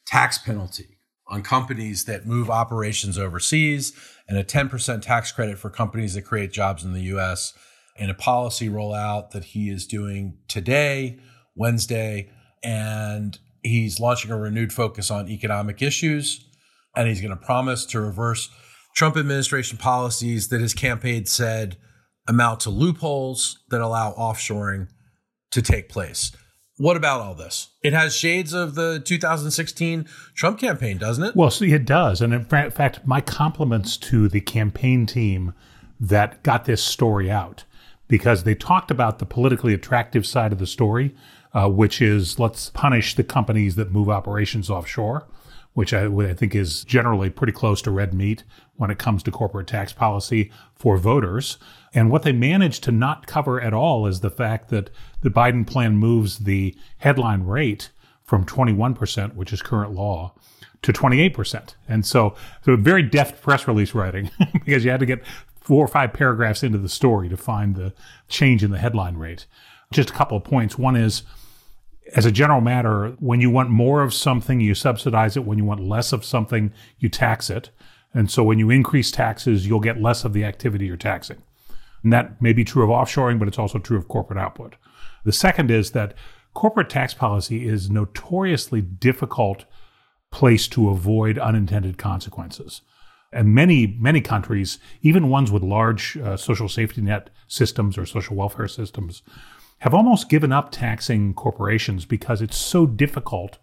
tax 0.05 0.37
penalty 0.37 0.99
on 1.29 1.43
companies 1.43 2.03
that 2.05 2.27
move 2.27 2.49
operations 2.49 3.17
overseas 3.17 3.93
and 4.27 4.37
a 4.37 4.43
10% 4.43 5.01
tax 5.01 5.31
credit 5.31 5.57
for 5.57 5.69
companies 5.69 6.13
that 6.13 6.23
create 6.23 6.51
jobs 6.51 6.83
in 6.83 6.91
the 6.91 7.03
US 7.03 7.53
and 7.97 8.11
a 8.11 8.13
policy 8.13 8.67
rollout 8.67 9.31
that 9.31 9.45
he 9.45 9.69
is 9.69 9.87
doing 9.87 10.37
today, 10.49 11.17
Wednesday, 11.55 12.29
and 12.61 13.39
he's 13.63 13.97
launching 13.97 14.29
a 14.29 14.37
renewed 14.37 14.73
focus 14.73 15.09
on 15.09 15.29
economic 15.29 15.81
issues 15.81 16.45
and 16.97 17.07
he's 17.07 17.21
going 17.21 17.37
to 17.37 17.45
promise 17.45 17.85
to 17.85 18.01
reverse 18.01 18.49
Trump 18.93 19.15
administration 19.15 19.77
policies 19.77 20.49
that 20.49 20.59
his 20.59 20.73
campaign 20.73 21.25
said 21.25 21.77
amount 22.27 22.61
to 22.61 22.69
loopholes 22.69 23.59
that 23.69 23.81
allow 23.81 24.13
offshoring 24.13 24.87
to 25.51 25.61
take 25.61 25.89
place. 25.89 26.31
What 26.77 26.97
about 26.97 27.21
all 27.21 27.35
this? 27.35 27.69
It 27.81 27.93
has 27.93 28.15
shades 28.15 28.51
of 28.51 28.75
the 28.75 28.99
2016 28.99 30.05
Trump 30.35 30.59
campaign, 30.59 30.97
doesn't 30.97 31.23
it? 31.23 31.35
Well, 31.35 31.49
see, 31.49 31.71
it 31.71 31.85
does. 31.85 32.21
And 32.21 32.33
in 32.33 32.43
fact, 32.43 33.07
my 33.07 33.21
compliments 33.21 33.95
to 33.97 34.27
the 34.27 34.41
campaign 34.41 35.05
team 35.05 35.53
that 35.99 36.43
got 36.43 36.65
this 36.65 36.83
story 36.83 37.31
out 37.31 37.63
because 38.09 38.43
they 38.43 38.55
talked 38.55 38.91
about 38.91 39.19
the 39.19 39.25
politically 39.25 39.73
attractive 39.73 40.25
side 40.25 40.51
of 40.51 40.59
the 40.59 40.67
story, 40.67 41.15
uh, 41.53 41.69
which 41.69 42.01
is 42.01 42.37
let's 42.37 42.69
punish 42.71 43.15
the 43.15 43.23
companies 43.23 43.75
that 43.75 43.91
move 43.91 44.09
operations 44.09 44.69
offshore, 44.69 45.25
which 45.75 45.93
I, 45.93 46.05
I 46.05 46.33
think 46.33 46.55
is 46.55 46.83
generally 46.83 47.29
pretty 47.29 47.53
close 47.53 47.81
to 47.83 47.91
red 47.91 48.13
meat 48.13 48.43
when 48.77 48.89
it 48.89 48.97
comes 48.97 49.21
to 49.23 49.31
corporate 49.31 49.67
tax 49.67 49.93
policy 49.93 50.49
for 50.73 50.97
voters. 50.97 51.57
And 51.93 52.09
what 52.09 52.23
they 52.23 52.31
managed 52.31 52.83
to 52.85 52.91
not 52.91 53.27
cover 53.27 53.61
at 53.61 53.73
all 53.73 54.07
is 54.07 54.21
the 54.21 54.29
fact 54.29 54.69
that 54.69 54.89
the 55.21 55.29
Biden 55.29 55.67
plan 55.67 55.97
moves 55.97 56.39
the 56.39 56.75
headline 56.97 57.43
rate 57.43 57.91
from 58.23 58.45
21%, 58.45 59.35
which 59.35 59.51
is 59.53 59.61
current 59.61 59.93
law, 59.93 60.33
to 60.81 60.93
28%. 60.93 61.75
And 61.89 62.05
so, 62.05 62.35
so 62.63 62.77
very 62.77 63.03
deft 63.03 63.41
press 63.41 63.67
release 63.67 63.93
writing 63.93 64.31
because 64.53 64.85
you 64.85 64.91
had 64.91 65.01
to 65.01 65.05
get 65.05 65.23
four 65.59 65.83
or 65.83 65.89
five 65.89 66.13
paragraphs 66.13 66.63
into 66.63 66.77
the 66.77 66.89
story 66.89 67.27
to 67.27 67.37
find 67.37 67.75
the 67.75 67.93
change 68.29 68.63
in 68.63 68.71
the 68.71 68.77
headline 68.77 69.17
rate. 69.17 69.45
Just 69.91 70.09
a 70.09 70.13
couple 70.13 70.37
of 70.37 70.43
points. 70.45 70.77
One 70.77 70.95
is, 70.95 71.23
as 72.13 72.25
a 72.25 72.31
general 72.31 72.61
matter, 72.61 73.15
when 73.19 73.41
you 73.41 73.49
want 73.49 73.69
more 73.69 74.01
of 74.03 74.13
something, 74.13 74.59
you 74.61 74.75
subsidize 74.75 75.35
it. 75.35 75.45
When 75.45 75.57
you 75.57 75.65
want 75.65 75.81
less 75.81 76.13
of 76.13 76.23
something, 76.23 76.71
you 76.99 77.09
tax 77.09 77.49
it. 77.49 77.71
And 78.13 78.29
so 78.29 78.43
when 78.43 78.59
you 78.59 78.69
increase 78.69 79.11
taxes, 79.11 79.67
you'll 79.67 79.79
get 79.79 80.01
less 80.01 80.23
of 80.23 80.33
the 80.33 80.45
activity 80.45 80.85
you're 80.85 80.97
taxing. 80.97 81.41
And 82.03 82.13
that 82.13 82.41
may 82.41 82.53
be 82.53 82.63
true 82.63 82.83
of 82.83 82.89
offshoring, 82.89 83.39
but 83.39 83.47
it's 83.47 83.59
also 83.59 83.79
true 83.79 83.97
of 83.97 84.07
corporate 84.07 84.39
output. 84.39 84.75
The 85.23 85.33
second 85.33 85.71
is 85.71 85.91
that 85.91 86.13
corporate 86.53 86.89
tax 86.89 87.13
policy 87.13 87.67
is 87.67 87.89
notoriously 87.89 88.81
difficult 88.81 89.65
place 90.31 90.67
to 90.69 90.89
avoid 90.89 91.39
unintended 91.39 91.97
consequences. 91.97 92.81
And 93.33 93.53
many, 93.53 93.97
many 93.99 94.21
countries, 94.21 94.79
even 95.01 95.29
ones 95.29 95.51
with 95.51 95.63
large 95.63 96.15
uh, 96.17 96.37
social 96.37 96.69
safety 96.69 97.01
net 97.01 97.31
systems 97.47 97.97
or 97.97 98.05
social 98.05 98.35
welfare 98.35 98.67
systems, 98.67 99.23
have 99.79 99.93
almost 99.93 100.29
given 100.29 100.51
up 100.51 100.71
taxing 100.71 101.33
corporations 101.33 102.05
because 102.05 102.41
it's 102.41 102.57
so 102.57 102.85
difficult 102.85 103.57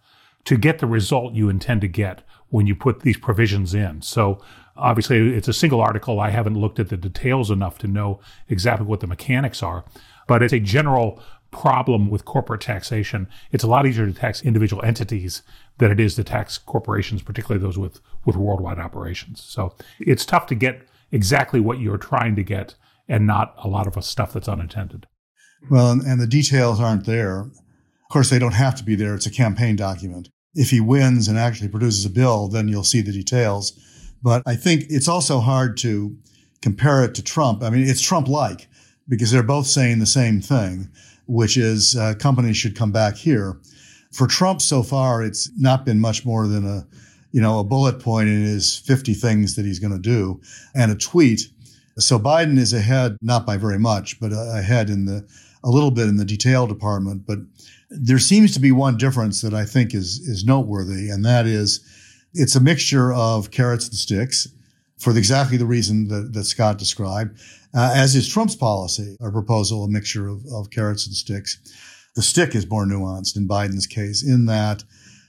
to 0.44 0.56
get 0.56 0.78
the 0.78 0.86
result 0.86 1.34
you 1.34 1.48
intend 1.48 1.80
to 1.80 1.88
get 1.88 2.22
when 2.48 2.66
you 2.66 2.74
put 2.74 3.00
these 3.00 3.16
provisions 3.16 3.74
in. 3.74 4.02
So 4.02 4.40
obviously 4.76 5.34
it's 5.34 5.48
a 5.48 5.52
single 5.52 5.80
article. 5.80 6.20
I 6.20 6.30
haven't 6.30 6.58
looked 6.58 6.78
at 6.78 6.88
the 6.88 6.96
details 6.96 7.50
enough 7.50 7.78
to 7.78 7.86
know 7.86 8.20
exactly 8.48 8.86
what 8.86 9.00
the 9.00 9.06
mechanics 9.06 9.62
are, 9.62 9.84
but 10.26 10.42
it's 10.42 10.52
a 10.52 10.60
general 10.60 11.20
problem 11.50 12.10
with 12.10 12.24
corporate 12.24 12.60
taxation. 12.60 13.28
It's 13.52 13.64
a 13.64 13.68
lot 13.68 13.86
easier 13.86 14.06
to 14.06 14.12
tax 14.12 14.42
individual 14.42 14.82
entities 14.84 15.42
than 15.78 15.90
it 15.90 16.00
is 16.00 16.14
to 16.16 16.24
tax 16.24 16.58
corporations, 16.58 17.22
particularly 17.22 17.62
those 17.62 17.78
with, 17.78 18.00
with 18.24 18.36
worldwide 18.36 18.78
operations. 18.78 19.42
So 19.42 19.74
it's 20.00 20.24
tough 20.24 20.46
to 20.46 20.54
get 20.54 20.86
exactly 21.10 21.60
what 21.60 21.78
you're 21.78 21.98
trying 21.98 22.36
to 22.36 22.42
get 22.42 22.74
and 23.08 23.26
not 23.26 23.54
a 23.58 23.68
lot 23.68 23.86
of 23.86 24.02
stuff 24.04 24.32
that's 24.32 24.48
unintended. 24.48 25.06
Well, 25.70 25.92
and, 25.92 26.20
the 26.20 26.26
details 26.26 26.80
aren't 26.80 27.06
there. 27.06 27.40
Of 27.40 28.08
course, 28.10 28.30
they 28.30 28.38
don't 28.38 28.54
have 28.54 28.74
to 28.76 28.84
be 28.84 28.94
there. 28.94 29.14
It's 29.14 29.26
a 29.26 29.30
campaign 29.30 29.76
document. 29.76 30.28
If 30.54 30.70
he 30.70 30.80
wins 30.80 31.28
and 31.28 31.38
actually 31.38 31.68
produces 31.68 32.04
a 32.04 32.10
bill, 32.10 32.48
then 32.48 32.68
you'll 32.68 32.84
see 32.84 33.00
the 33.00 33.12
details. 33.12 33.72
But 34.22 34.42
I 34.46 34.54
think 34.54 34.84
it's 34.88 35.08
also 35.08 35.40
hard 35.40 35.76
to 35.78 36.16
compare 36.60 37.04
it 37.04 37.14
to 37.16 37.22
Trump. 37.22 37.62
I 37.62 37.70
mean, 37.70 37.86
it's 37.86 38.00
Trump 38.00 38.28
like 38.28 38.68
because 39.08 39.30
they're 39.30 39.42
both 39.42 39.66
saying 39.66 39.98
the 39.98 40.06
same 40.06 40.40
thing, 40.40 40.90
which 41.26 41.56
is 41.56 41.96
uh, 41.96 42.14
companies 42.18 42.56
should 42.56 42.76
come 42.76 42.92
back 42.92 43.16
here. 43.16 43.58
For 44.12 44.26
Trump 44.26 44.60
so 44.60 44.82
far, 44.82 45.22
it's 45.22 45.50
not 45.56 45.84
been 45.84 46.00
much 46.00 46.24
more 46.24 46.46
than 46.46 46.66
a, 46.66 46.86
you 47.32 47.40
know, 47.40 47.58
a 47.58 47.64
bullet 47.64 47.98
point 47.98 48.28
in 48.28 48.42
his 48.42 48.76
50 48.76 49.14
things 49.14 49.56
that 49.56 49.64
he's 49.64 49.78
going 49.78 49.92
to 49.92 49.98
do 49.98 50.40
and 50.74 50.92
a 50.92 50.94
tweet. 50.94 51.40
So 51.98 52.18
Biden 52.18 52.58
is 52.58 52.72
ahead, 52.72 53.16
not 53.22 53.46
by 53.46 53.56
very 53.56 53.78
much, 53.78 54.20
but 54.20 54.32
ahead 54.32 54.90
in 54.90 55.06
the, 55.06 55.26
a 55.64 55.70
little 55.70 55.90
bit 55.90 56.08
in 56.08 56.16
the 56.16 56.24
detail 56.24 56.66
department. 56.66 57.26
But 57.26 57.38
there 57.90 58.18
seems 58.18 58.54
to 58.54 58.60
be 58.60 58.72
one 58.72 58.96
difference 58.96 59.40
that 59.42 59.54
I 59.54 59.64
think 59.64 59.94
is, 59.94 60.18
is 60.20 60.44
noteworthy. 60.44 61.10
And 61.10 61.24
that 61.24 61.46
is 61.46 61.80
it's 62.34 62.56
a 62.56 62.60
mixture 62.60 63.12
of 63.12 63.50
carrots 63.50 63.88
and 63.88 63.96
sticks 63.96 64.48
for 64.98 65.16
exactly 65.16 65.56
the 65.56 65.66
reason 65.66 66.08
that, 66.08 66.32
that 66.32 66.44
Scott 66.44 66.78
described, 66.78 67.38
uh, 67.74 67.92
as 67.94 68.14
is 68.14 68.28
Trump's 68.28 68.56
policy 68.56 69.16
a 69.20 69.30
proposal, 69.30 69.84
a 69.84 69.88
mixture 69.88 70.28
of, 70.28 70.44
of 70.52 70.70
carrots 70.70 71.06
and 71.06 71.14
sticks. 71.14 71.58
The 72.14 72.22
stick 72.22 72.54
is 72.54 72.68
more 72.68 72.86
nuanced 72.86 73.36
in 73.36 73.48
Biden's 73.48 73.86
case 73.86 74.22
in 74.22 74.46
that 74.46 74.84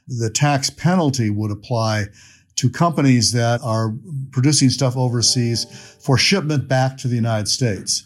the 0.08 0.30
tax 0.30 0.70
penalty 0.70 1.30
would 1.30 1.52
apply 1.52 2.08
to 2.56 2.70
companies 2.70 3.32
that 3.32 3.62
are 3.63 3.96
producing 4.32 4.70
stuff 4.70 4.96
overseas 4.96 5.66
for 6.02 6.18
shipment 6.18 6.68
back 6.68 6.98
to 6.98 7.08
the 7.08 7.16
United 7.16 7.48
States. 7.48 8.06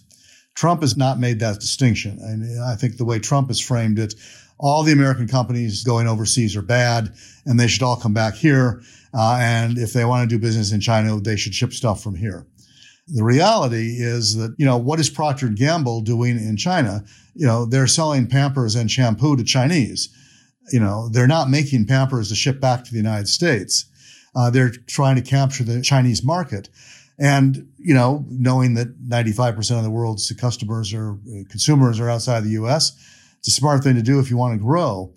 Trump 0.58 0.82
has 0.82 0.98
not 0.98 1.20
made 1.20 1.40
that 1.40 1.60
distinction. 1.60 2.18
And 2.20 2.64
I 2.64 2.76
think 2.76 2.98
the 2.98 3.06
way 3.06 3.20
Trump 3.20 3.50
has 3.50 3.62
framed 3.62 4.00
it, 4.00 4.16
all 4.58 4.82
the 4.82 4.92
American 4.92 5.28
companies 5.28 5.84
going 5.84 6.08
overseas 6.08 6.56
are 6.56 6.64
bad 6.64 7.14
and 7.46 7.60
they 7.60 7.68
should 7.68 7.84
all 7.84 7.96
come 7.96 8.16
back 8.16 8.34
here. 8.34 8.82
Uh, 9.14 9.38
and 9.40 9.78
if 9.78 9.94
they 9.94 10.04
want 10.04 10.28
to 10.28 10.36
do 10.36 10.42
business 10.42 10.72
in 10.72 10.82
China, 10.82 11.20
they 11.20 11.36
should 11.36 11.54
ship 11.54 11.74
stuff 11.74 12.02
from 12.02 12.16
here. 12.16 12.48
The 13.08 13.24
reality 13.24 13.98
is 14.00 14.36
that, 14.38 14.56
you 14.58 14.66
know, 14.66 14.78
what 14.78 15.00
is 15.00 15.12
Procter 15.12 15.48
& 15.48 15.56
Gamble 15.56 16.02
doing 16.02 16.38
in 16.38 16.58
China? 16.58 17.06
You 17.36 17.46
know, 17.46 17.66
they're 17.66 17.86
selling 17.86 18.26
Pampers 18.26 18.76
and 18.76 18.90
shampoo 18.90 19.38
to 19.38 19.44
Chinese. 19.44 20.10
You 20.72 20.80
know, 20.80 21.08
they're 21.10 21.28
not 21.28 21.52
making 21.52 21.86
Pampers 21.86 22.30
to 22.30 22.36
ship 22.36 22.60
back 22.60 22.84
to 22.84 22.92
the 22.92 22.98
United 22.98 23.28
States. 23.28 23.86
Uh, 24.36 24.50
they're 24.50 24.72
trying 24.72 25.18
to 25.18 25.22
capture 25.22 25.64
the 25.64 25.84
Chinese 25.84 26.24
market. 26.24 26.68
And, 27.20 27.72
you 27.78 27.94
know, 27.94 28.26
knowing 28.30 28.76
that 28.76 29.02
95% 29.02 29.78
of 29.78 29.84
the 29.84 29.90
world's 29.90 30.32
customers 30.34 30.94
or 30.94 31.14
uh, 31.14 31.44
consumers 31.50 32.00
are 32.00 32.10
outside 32.10 32.44
the 32.44 32.52
U.S., 32.52 32.96
it's 33.40 33.48
a 33.48 33.52
smart 33.52 33.84
thing 33.84 33.96
to 33.96 34.02
do 34.02 34.20
if 34.20 34.30
you 34.30 34.38
want 34.38 34.54
to 34.54 34.64
grow. 34.64 35.14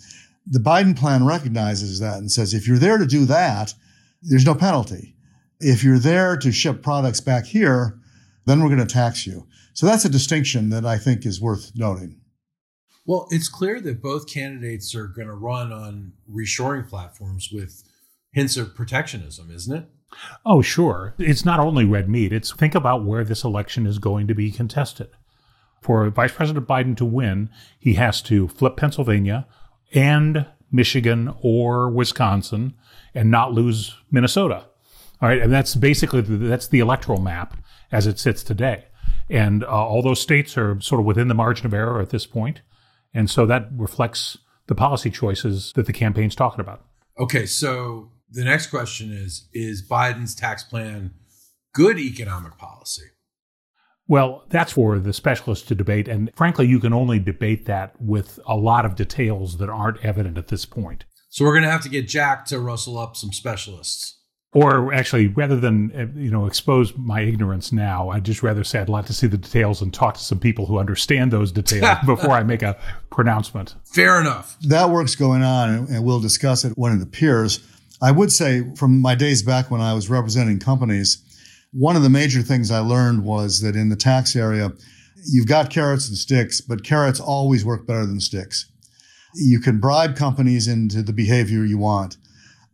The 0.47 0.59
Biden 0.59 0.99
plan 0.99 1.27
recognizes 1.27 2.01
that 2.01 2.19
and 2.19 2.31
says 2.31 2.55
if 2.55 2.67
you're 2.67 2.79
there 2.79 2.99
to 2.99 3.07
do 3.07 3.27
that, 3.27 3.75
there's 4.23 4.47
no 4.47 4.55
penalty. 4.55 5.15
If 5.61 5.85
you're 5.85 5.99
there 5.99 6.37
to 6.39 6.53
ship 6.53 6.83
products 6.83 7.21
back 7.21 7.45
here, 7.45 7.99
then 8.47 8.61
we're 8.61 8.75
going 8.75 8.87
to 8.87 8.87
tax 8.87 9.27
you. 9.27 9.47
So 9.75 9.87
that's 9.87 10.05
a 10.05 10.11
distinction 10.11 10.71
that 10.71 10.87
I 10.87 10.99
think 10.99 11.27
is 11.27 11.41
worth 11.41 11.73
noting. 11.75 12.21
Well, 13.07 13.27
it's 13.31 13.49
clear 13.49 13.81
that 13.81 14.03
both 14.03 14.29
candidates 14.29 14.95
are 14.95 15.07
going 15.07 15.29
to 15.29 15.35
run 15.35 15.73
on 15.73 16.13
reshoring 16.31 16.89
platforms 16.89 17.51
with 17.53 17.83
hints 18.33 18.57
of 18.57 18.75
protectionism, 18.75 19.51
isn't 19.51 19.77
it? 19.77 19.85
Oh, 20.45 20.63
sure. 20.63 21.15
It's 21.19 21.45
not 21.45 21.61
only 21.61 21.85
red 21.85 22.09
meat. 22.09 22.33
It's 22.33 22.53
think 22.53 22.75
about 22.75 23.05
where 23.05 23.25
this 23.25 23.45
election 23.45 23.87
is 23.87 23.99
going 23.99 24.27
to 24.29 24.35
be 24.35 24.51
contested. 24.51 25.09
For 25.81 26.09
Vice 26.11 26.33
President 26.33 26.69
Biden 26.69 26.97
to 26.99 27.05
win, 27.05 27.49
he 27.79 27.95
has 27.95 28.21
to 28.23 28.49
flip 28.49 28.77
Pennsylvania 28.77 29.47
and 29.95 30.47
Michigan 30.71 31.35
or 31.41 31.91
Wisconsin 31.91 32.75
and 33.15 33.31
not 33.31 33.53
lose 33.53 33.97
Minnesota. 34.11 34.67
All 35.23 35.29
right, 35.29 35.41
and 35.41 35.53
that's 35.53 35.75
basically 35.75 36.21
the, 36.21 36.37
that's 36.37 36.69
the 36.69 36.81
electoral 36.81 37.21
map 37.21 37.57
as 37.93 38.07
it 38.07 38.19
sits 38.19 38.43
today. 38.43 38.87
And 39.29 39.65
uh, 39.65 39.69
all 39.69 40.03
those 40.03 40.21
states 40.21 40.57
are 40.57 40.81
sort 40.81 41.01
of 41.01 41.07
within 41.07 41.29
the 41.29 41.35
margin 41.35 41.67
of 41.67 41.75
error 41.75 42.01
at 42.01 42.11
this 42.11 42.27
point, 42.27 42.63
and 43.13 43.31
so 43.31 43.47
that 43.47 43.69
reflects 43.73 44.39
the 44.67 44.75
policy 44.75 45.11
choices 45.11 45.73
that 45.75 45.87
the 45.87 45.93
campaign's 45.93 46.35
talking 46.35 46.61
about. 46.61 46.85
Okay, 47.19 47.47
so 47.47 48.11
the 48.31 48.45
next 48.45 48.69
question 48.69 49.13
is: 49.13 49.49
Is 49.53 49.87
Biden's 49.87 50.35
tax 50.35 50.63
plan 50.63 51.13
good 51.73 51.99
economic 51.99 52.59
policy? 52.59 53.05
Well, 54.11 54.43
that's 54.49 54.73
for 54.73 54.99
the 54.99 55.13
specialists 55.13 55.69
to 55.69 55.77
debate. 55.77 56.09
And 56.09 56.33
frankly, 56.35 56.67
you 56.67 56.81
can 56.81 56.93
only 56.93 57.21
debate 57.21 57.67
that 57.67 57.95
with 58.01 58.41
a 58.45 58.57
lot 58.57 58.85
of 58.85 58.97
details 58.97 59.59
that 59.59 59.69
aren't 59.69 60.05
evident 60.05 60.37
at 60.37 60.49
this 60.49 60.65
point. 60.65 61.05
So 61.29 61.45
we're 61.45 61.53
going 61.53 61.63
to 61.63 61.71
have 61.71 61.83
to 61.83 61.89
get 61.89 62.09
Jack 62.09 62.45
to 62.47 62.59
rustle 62.59 62.99
up 62.99 63.15
some 63.15 63.33
specialists. 63.33 64.19
Or 64.53 64.93
actually, 64.93 65.29
rather 65.29 65.55
than 65.55 65.93
uh, 65.95 66.19
you 66.19 66.29
know 66.29 66.47
expose 66.47 66.93
my 66.97 67.21
ignorance 67.21 67.71
now, 67.71 68.09
I'd 68.09 68.25
just 68.25 68.43
rather 68.43 68.65
say 68.65 68.81
I'd 68.81 68.89
like 68.89 69.07
to 69.07 69.13
see 69.13 69.29
the 69.29 69.39
details 69.39 69.81
and 69.81 69.95
talk 69.95 70.15
to 70.15 70.21
some 70.21 70.41
people 70.41 70.67
who 70.67 70.79
understand 70.79 71.31
those 71.31 71.53
details 71.53 71.99
before 72.05 72.33
I 72.33 72.43
make 72.43 72.65
a 72.65 72.77
pronouncement. 73.11 73.77
Fair 73.85 74.21
enough. 74.21 74.57
That 74.63 74.91
work's 74.91 75.15
going 75.15 75.45
on, 75.45 75.87
and 75.89 76.05
we'll 76.05 76.19
discuss 76.19 76.65
it 76.65 76.77
when 76.77 76.93
it 76.93 77.01
appears. 77.01 77.61
I 78.03 78.11
would 78.13 78.33
say, 78.33 78.65
from 78.77 79.01
my 79.01 79.15
days 79.15 79.43
back 79.43 79.71
when 79.71 79.81
I 79.81 79.95
was 79.95 80.09
representing 80.09 80.59
companies, 80.59 81.23
one 81.73 81.97
of 81.97 82.03
the 82.03 82.11
major 82.11 82.43
things 82.43 82.71
I 82.71 82.81
learned 82.81 83.25
was 83.25 83.61
that 83.61 83.77
in 83.77 83.91
the 83.91 83.97
tax 83.97 84.35
area, 84.35 84.73
you've 85.27 85.47
got 85.47 85.71
carrots 85.71 86.09
and 86.09 86.17
sticks, 86.17 86.61
but 86.61 86.83
carrots 86.83 87.21
always 87.21 87.65
work 87.65 87.87
better 87.87 88.07
than 88.07 88.21
sticks. 88.21 88.71
You 89.35 89.61
can 89.61 89.79
bribe 89.79 90.17
companies 90.17 90.67
into 90.67 91.03
the 91.03 91.13
behavior 91.13 91.65
you 91.65 91.79
want. 91.79 92.17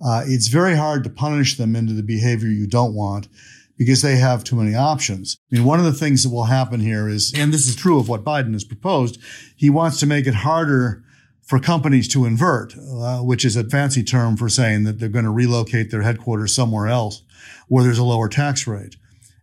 Uh, 0.05 0.23
it's 0.27 0.49
very 0.49 0.77
hard 0.77 1.05
to 1.05 1.11
punish 1.11 1.57
them 1.57 1.75
into 1.75 1.93
the 1.93 2.03
behavior 2.03 2.49
you 2.49 2.67
don't 2.67 2.95
want 2.95 3.29
because 3.77 4.03
they 4.03 4.17
have 4.17 4.45
too 4.45 4.57
many 4.57 4.75
options. 4.75 5.37
I 5.51 5.57
mean, 5.57 5.65
one 5.65 5.79
of 5.79 5.85
the 5.85 5.93
things 5.93 6.23
that 6.23 6.31
will 6.31 6.45
happen 6.45 6.81
here 6.81 7.09
is, 7.09 7.33
and 7.37 7.53
this 7.53 7.67
is 7.67 7.77
true 7.77 7.99
of 7.99 8.09
what 8.09 8.25
Biden 8.25 8.53
has 8.53 8.65
proposed, 8.65 9.19
he 9.55 9.69
wants 9.69 10.01
to 10.01 10.07
make 10.07 10.27
it 10.27 10.35
harder 10.35 11.03
for 11.47 11.61
companies 11.61 12.09
to 12.09 12.25
invert, 12.25 12.75
uh, 12.77 13.21
which 13.21 13.45
is 13.45 13.57
a 13.57 13.65
fancy 13.65 14.03
term 14.03 14.37
for 14.37 14.49
saying 14.49 14.83
that 14.83 14.99
they're 14.99 15.09
going 15.09 15.25
to 15.25 15.31
relocate 15.31 15.91
their 15.91 16.03
headquarters 16.03 16.53
somewhere 16.53 16.89
else 16.89 17.23
where 17.69 17.85
there's 17.85 17.99
a 17.99 18.05
lower 18.05 18.29
tax 18.29 18.67
rate. 18.67 18.97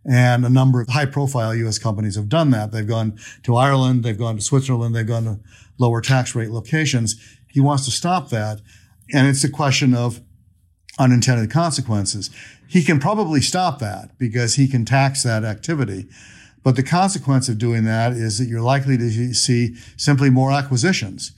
And 0.05 0.45
a 0.45 0.49
number 0.49 0.81
of 0.81 0.89
high 0.89 1.05
profile 1.05 1.55
U.S. 1.55 1.79
companies 1.79 2.15
have 2.15 2.27
done 2.27 2.49
that. 2.49 2.73
They've 2.73 2.85
gone 2.85 3.17
to 3.43 3.55
Ireland, 3.55 4.03
they've 4.03 4.17
gone 4.17 4.35
to 4.35 4.41
Switzerland, 4.41 4.93
they've 4.93 5.07
gone 5.07 5.23
to 5.23 5.39
lower 5.77 6.01
tax 6.01 6.35
rate 6.35 6.49
locations. 6.49 7.15
He 7.47 7.61
wants 7.61 7.85
to 7.85 7.91
stop 7.91 8.29
that. 8.29 8.59
And 9.13 9.27
it's 9.27 9.45
a 9.45 9.49
question 9.49 9.93
of 9.93 10.21
unintended 10.99 11.51
consequences. 11.51 12.29
He 12.67 12.83
can 12.83 12.99
probably 12.99 13.39
stop 13.39 13.79
that 13.79 14.17
because 14.17 14.55
he 14.55 14.67
can 14.67 14.83
tax 14.83 15.23
that 15.23 15.45
activity. 15.45 16.09
But 16.63 16.75
the 16.75 16.83
consequence 16.83 17.47
of 17.47 17.57
doing 17.57 17.85
that 17.85 18.11
is 18.11 18.39
that 18.39 18.45
you're 18.45 18.61
likely 18.61 18.97
to 18.97 19.33
see 19.33 19.75
simply 19.95 20.29
more 20.29 20.51
acquisitions 20.51 21.31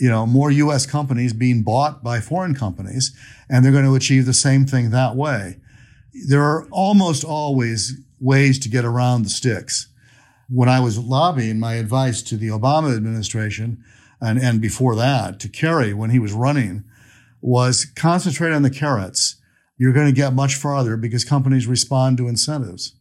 you 0.00 0.08
know, 0.08 0.26
more 0.26 0.50
U.S. 0.50 0.86
companies 0.86 1.32
being 1.32 1.62
bought 1.62 2.02
by 2.02 2.20
foreign 2.20 2.54
companies, 2.54 3.16
and 3.48 3.64
they're 3.64 3.72
going 3.72 3.84
to 3.84 3.94
achieve 3.94 4.26
the 4.26 4.32
same 4.32 4.66
thing 4.66 4.90
that 4.90 5.16
way. 5.16 5.58
There 6.26 6.42
are 6.42 6.68
almost 6.70 7.24
always 7.24 8.00
ways 8.20 8.58
to 8.60 8.68
get 8.68 8.84
around 8.84 9.22
the 9.22 9.30
sticks. 9.30 9.88
When 10.48 10.68
I 10.68 10.80
was 10.80 10.98
lobbying, 10.98 11.60
my 11.60 11.74
advice 11.74 12.22
to 12.22 12.36
the 12.36 12.48
Obama 12.48 12.96
administration, 12.96 13.84
and, 14.20 14.38
and 14.38 14.60
before 14.60 14.96
that 14.96 15.38
to 15.40 15.48
Kerry 15.48 15.92
when 15.92 16.10
he 16.10 16.18
was 16.18 16.32
running, 16.32 16.84
was 17.40 17.84
concentrate 17.84 18.52
on 18.52 18.62
the 18.62 18.70
carrots. 18.70 19.36
You're 19.76 19.92
going 19.92 20.06
to 20.06 20.12
get 20.12 20.32
much 20.32 20.56
farther 20.56 20.96
because 20.96 21.24
companies 21.24 21.66
respond 21.66 22.16
to 22.18 22.26
incentives. 22.26 22.96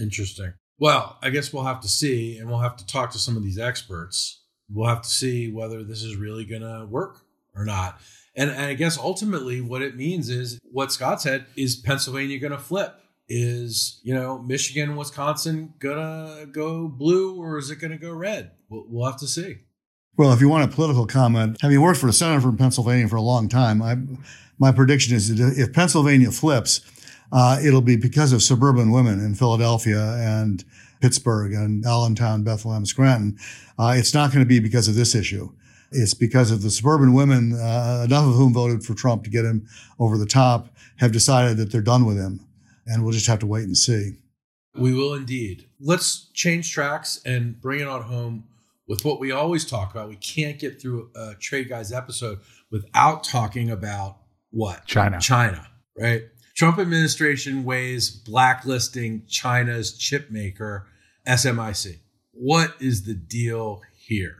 Interesting. 0.00 0.54
Well, 0.78 1.18
I 1.22 1.30
guess 1.30 1.52
we'll 1.52 1.64
have 1.64 1.80
to 1.80 1.88
see, 1.88 2.38
and 2.38 2.48
we'll 2.48 2.60
have 2.60 2.76
to 2.76 2.86
talk 2.86 3.10
to 3.12 3.18
some 3.18 3.36
of 3.36 3.42
these 3.42 3.58
experts 3.58 4.42
We'll 4.72 4.88
have 4.88 5.02
to 5.02 5.08
see 5.08 5.50
whether 5.50 5.82
this 5.82 6.02
is 6.02 6.16
really 6.16 6.44
going 6.44 6.62
to 6.62 6.86
work 6.88 7.24
or 7.54 7.64
not. 7.64 8.00
And, 8.34 8.50
and 8.50 8.62
I 8.62 8.74
guess 8.74 8.98
ultimately 8.98 9.60
what 9.60 9.82
it 9.82 9.96
means 9.96 10.28
is 10.28 10.60
what 10.62 10.92
Scott 10.92 11.20
said 11.20 11.46
is 11.56 11.76
Pennsylvania 11.76 12.38
going 12.38 12.52
to 12.52 12.58
flip? 12.58 12.94
Is, 13.28 14.00
you 14.02 14.14
know, 14.14 14.38
Michigan, 14.38 14.96
Wisconsin 14.96 15.74
going 15.78 15.96
to 15.96 16.46
go 16.46 16.88
blue 16.88 17.36
or 17.36 17.58
is 17.58 17.70
it 17.70 17.76
going 17.76 17.90
to 17.90 17.98
go 17.98 18.12
red? 18.12 18.52
We'll, 18.70 18.86
we'll 18.88 19.10
have 19.10 19.20
to 19.20 19.26
see. 19.26 19.58
Well, 20.16 20.32
if 20.32 20.40
you 20.40 20.48
want 20.48 20.70
a 20.70 20.74
political 20.74 21.06
comment, 21.06 21.58
having 21.60 21.80
worked 21.80 22.00
for 22.00 22.08
a 22.08 22.12
senator 22.12 22.40
from 22.40 22.56
Pennsylvania 22.56 23.06
for 23.06 23.16
a 23.16 23.22
long 23.22 23.48
time, 23.48 23.82
I, 23.82 23.96
my 24.58 24.72
prediction 24.72 25.14
is 25.14 25.36
that 25.36 25.58
if 25.58 25.72
Pennsylvania 25.72 26.30
flips, 26.30 26.80
uh, 27.30 27.60
it'll 27.62 27.82
be 27.82 27.96
because 27.96 28.32
of 28.32 28.42
suburban 28.42 28.90
women 28.90 29.20
in 29.20 29.34
Philadelphia 29.34 30.16
and 30.16 30.64
Pittsburgh 31.00 31.52
and 31.52 31.84
Allentown, 31.84 32.42
Bethlehem, 32.42 32.86
Scranton. 32.86 33.38
Uh, 33.78 33.94
it's 33.96 34.14
not 34.14 34.30
going 34.30 34.44
to 34.44 34.48
be 34.48 34.60
because 34.60 34.88
of 34.88 34.94
this 34.94 35.14
issue. 35.14 35.50
It's 35.90 36.14
because 36.14 36.50
of 36.50 36.62
the 36.62 36.70
suburban 36.70 37.14
women, 37.14 37.54
uh, 37.54 38.02
enough 38.04 38.26
of 38.26 38.34
whom 38.34 38.52
voted 38.52 38.82
for 38.82 38.94
Trump 38.94 39.24
to 39.24 39.30
get 39.30 39.44
him 39.44 39.66
over 39.98 40.18
the 40.18 40.26
top, 40.26 40.68
have 40.96 41.12
decided 41.12 41.56
that 41.56 41.72
they're 41.72 41.80
done 41.80 42.04
with 42.04 42.18
him. 42.18 42.46
And 42.86 43.04
we'll 43.04 43.12
just 43.12 43.26
have 43.26 43.38
to 43.40 43.46
wait 43.46 43.64
and 43.64 43.76
see. 43.76 44.16
We 44.74 44.94
will 44.94 45.14
indeed. 45.14 45.66
Let's 45.80 46.30
change 46.34 46.72
tracks 46.72 47.20
and 47.24 47.60
bring 47.60 47.80
it 47.80 47.88
on 47.88 48.02
home 48.02 48.44
with 48.86 49.04
what 49.04 49.20
we 49.20 49.30
always 49.32 49.64
talk 49.64 49.90
about. 49.90 50.08
We 50.08 50.16
can't 50.16 50.58
get 50.58 50.80
through 50.80 51.10
a 51.14 51.34
Trade 51.34 51.68
Guys 51.68 51.92
episode 51.92 52.40
without 52.70 53.24
talking 53.24 53.70
about 53.70 54.18
what? 54.50 54.86
China. 54.86 55.20
China, 55.20 55.66
right? 55.96 56.22
Trump 56.58 56.80
administration 56.80 57.62
weighs 57.62 58.10
blacklisting 58.10 59.22
China's 59.28 59.96
chip 59.96 60.28
maker, 60.28 60.88
SMIC. 61.24 62.00
What 62.32 62.74
is 62.80 63.04
the 63.04 63.14
deal 63.14 63.80
here? 63.96 64.38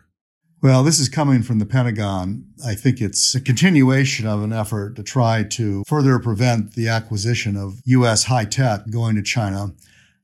Well, 0.61 0.83
this 0.83 0.99
is 0.99 1.09
coming 1.09 1.43
from 1.43 1.61
the 1.61 1.65
Pentagon. 1.65 2.45
I 2.67 2.75
think 2.75 3.01
it's 3.01 3.37
a 3.37 3.41
continuation 3.41 4.27
of 4.27 4.43
an 4.43 4.53
effort 4.53 4.97
to 4.97 5.05
try 5.05 5.45
to 5.45 5.85
further 5.87 6.19
prevent 6.19 6.75
the 6.75 6.89
acquisition 6.89 7.57
of 7.57 7.81
U.S. 7.85 8.25
high 8.25 8.47
tech 8.47 8.91
going 8.91 9.15
to 9.15 9.23
China. 9.23 9.69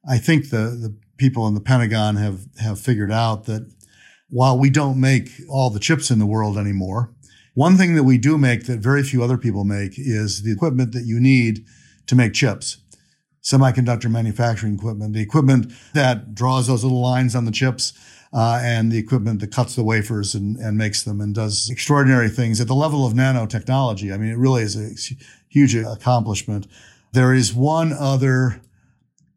I 0.09 0.19
think 0.19 0.51
the, 0.51 0.77
the 0.77 0.97
people 1.17 1.47
in 1.47 1.55
the 1.55 1.61
Pentagon 1.61 2.17
have, 2.17 2.41
have 2.61 2.81
figured 2.81 3.13
out 3.13 3.45
that 3.45 3.73
while 4.29 4.59
we 4.59 4.69
don't 4.69 5.01
make 5.01 5.29
all 5.49 5.71
the 5.71 5.79
chips 5.79 6.11
in 6.11 6.19
the 6.19 6.27
world 6.27 6.59
anymore, 6.59 7.15
one 7.55 7.77
thing 7.77 7.95
that 7.95 8.03
we 8.03 8.19
do 8.19 8.37
make 8.37 8.67
that 8.67 8.81
very 8.81 9.05
few 9.05 9.23
other 9.23 9.39
people 9.39 9.63
make 9.63 9.93
is 9.97 10.43
the 10.43 10.51
equipment 10.51 10.91
that 10.91 11.05
you 11.05 11.21
need 11.21 11.65
to 12.07 12.15
make 12.15 12.33
chips. 12.33 12.79
Semiconductor 13.43 14.11
manufacturing 14.11 14.75
equipment, 14.75 15.13
the 15.13 15.21
equipment 15.21 15.73
that 15.93 16.35
draws 16.35 16.67
those 16.67 16.83
little 16.83 17.03
lines 17.03 17.35
on 17.35 17.45
the 17.45 17.53
chips, 17.53 17.93
uh, 18.35 18.59
and 18.63 18.91
the 18.91 18.99
equipment 18.99 19.41
that 19.41 19.53
cuts 19.53 19.77
the 19.77 19.85
wafers 19.85 20.35
and, 20.35 20.57
and 20.57 20.77
makes 20.77 21.05
them 21.05 21.21
and 21.21 21.35
does 21.35 21.71
extraordinary 21.71 22.29
things 22.29 22.61
at 22.61 22.67
the 22.67 22.75
level 22.75 23.07
of 23.07 23.13
nanotechnology. 23.13 24.13
I 24.13 24.17
mean, 24.17 24.31
it 24.31 24.39
really 24.39 24.63
is 24.63 24.77
a 24.77 25.15
huge 25.49 25.77
accomplishment. 25.77 26.67
There 27.13 27.33
is 27.33 27.55
one 27.55 27.93
other 27.93 28.61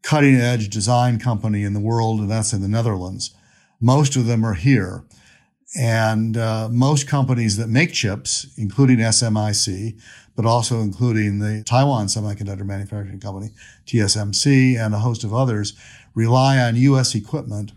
cutting 0.02 0.34
edge 0.34 0.68
design 0.68 1.20
company 1.20 1.62
in 1.62 1.74
the 1.74 1.80
world, 1.80 2.18
and 2.18 2.30
that's 2.30 2.52
in 2.52 2.60
the 2.60 2.68
Netherlands. 2.68 3.34
Most 3.80 4.16
of 4.16 4.26
them 4.26 4.44
are 4.44 4.54
here. 4.54 5.04
And 5.78 6.36
uh, 6.36 6.68
most 6.70 7.06
companies 7.06 7.56
that 7.58 7.68
make 7.68 7.92
chips, 7.92 8.46
including 8.56 8.98
SMIC, 8.98 10.00
but 10.38 10.46
also 10.46 10.82
including 10.82 11.40
the 11.40 11.64
Taiwan 11.64 12.06
Semiconductor 12.06 12.64
Manufacturing 12.64 13.18
Company, 13.18 13.50
TSMC, 13.86 14.78
and 14.78 14.94
a 14.94 14.98
host 15.00 15.24
of 15.24 15.34
others, 15.34 15.72
rely 16.14 16.60
on 16.60 16.76
U.S. 16.76 17.16
equipment. 17.16 17.72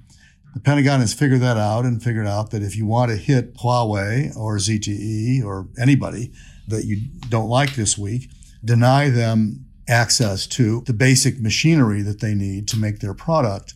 The 0.53 0.59
Pentagon 0.59 0.99
has 0.99 1.11
figured 1.11 1.41
that 1.41 1.57
out 1.57 1.85
and 1.85 2.03
figured 2.03 2.27
out 2.27 2.51
that 2.51 2.61
if 2.61 2.75
you 2.75 2.85
want 2.85 3.09
to 3.09 3.17
hit 3.17 3.55
Huawei 3.55 4.37
or 4.37 4.57
ZTE 4.57 5.43
or 5.43 5.69
anybody 5.79 6.31
that 6.67 6.85
you 6.85 6.97
don't 7.29 7.49
like 7.49 7.73
this 7.73 7.97
week, 7.97 8.29
deny 8.63 9.09
them 9.09 9.65
access 9.89 10.45
to 10.45 10.81
the 10.81 10.93
basic 10.93 11.41
machinery 11.41 12.03
that 12.03 12.19
they 12.19 12.35
need 12.35 12.67
to 12.67 12.77
make 12.77 12.99
their 12.99 13.15
product. 13.15 13.73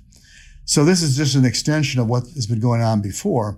So 0.66 0.86
this 0.86 1.02
is 1.02 1.18
just 1.18 1.34
an 1.34 1.44
extension 1.44 2.00
of 2.00 2.06
what 2.06 2.26
has 2.36 2.46
been 2.46 2.60
going 2.60 2.84
on 2.84 3.02
before. 3.02 3.58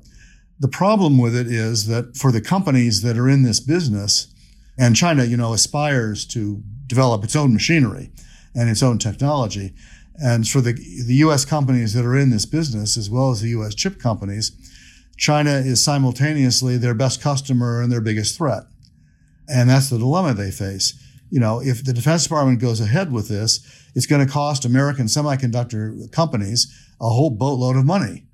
The 0.58 0.70
problem 0.70 1.18
with 1.18 1.36
it 1.36 1.48
is 1.48 1.88
that 1.88 2.16
for 2.16 2.32
the 2.32 2.40
companies 2.40 3.02
that 3.02 3.18
are 3.18 3.28
in 3.28 3.44
this 3.44 3.60
business, 3.60 4.34
and 4.78 4.96
China, 4.96 5.24
you 5.24 5.38
know, 5.38 5.54
aspires 5.54 6.26
to 6.28 6.62
develop 6.86 7.24
its 7.24 7.36
own 7.36 7.54
machinery 7.54 8.12
and 8.56 8.70
its 8.70 8.84
own 8.84 8.98
technology. 8.98 9.74
And 10.16 10.48
for 10.48 10.62
the, 10.62 10.74
the 10.74 11.16
US 11.16 11.46
companies 11.46 11.94
that 11.94 12.06
are 12.06 12.18
in 12.18 12.30
this 12.30 12.46
business, 12.46 12.98
as 12.98 13.10
well 13.10 13.32
as 13.32 13.42
the 13.42 13.50
US 13.50 13.76
chip 13.76 14.00
companies, 14.00 14.52
China 15.18 15.52
is 15.52 15.84
simultaneously 15.84 16.78
their 16.78 16.94
best 16.94 17.22
customer 17.22 17.82
and 17.82 17.92
their 17.92 18.02
biggest 18.02 18.38
threat. 18.38 18.64
And 19.48 19.70
that's 19.70 19.90
the 19.90 19.98
dilemma 19.98 20.34
they 20.34 20.52
face. 20.52 20.94
You 21.30 21.40
know, 21.40 21.62
if 21.62 21.84
the 21.84 21.94
Defense 21.94 22.24
Department 22.24 22.60
goes 22.60 22.80
ahead 22.80 23.12
with 23.12 23.28
this, 23.28 23.60
it's 23.96 24.06
going 24.06 24.26
to 24.26 24.32
cost 24.32 24.64
American 24.64 25.08
semiconductor 25.08 26.12
companies 26.12 26.74
a 27.02 27.10
whole 27.10 27.30
boatload 27.30 27.76
of 27.76 27.86
money 27.86 28.26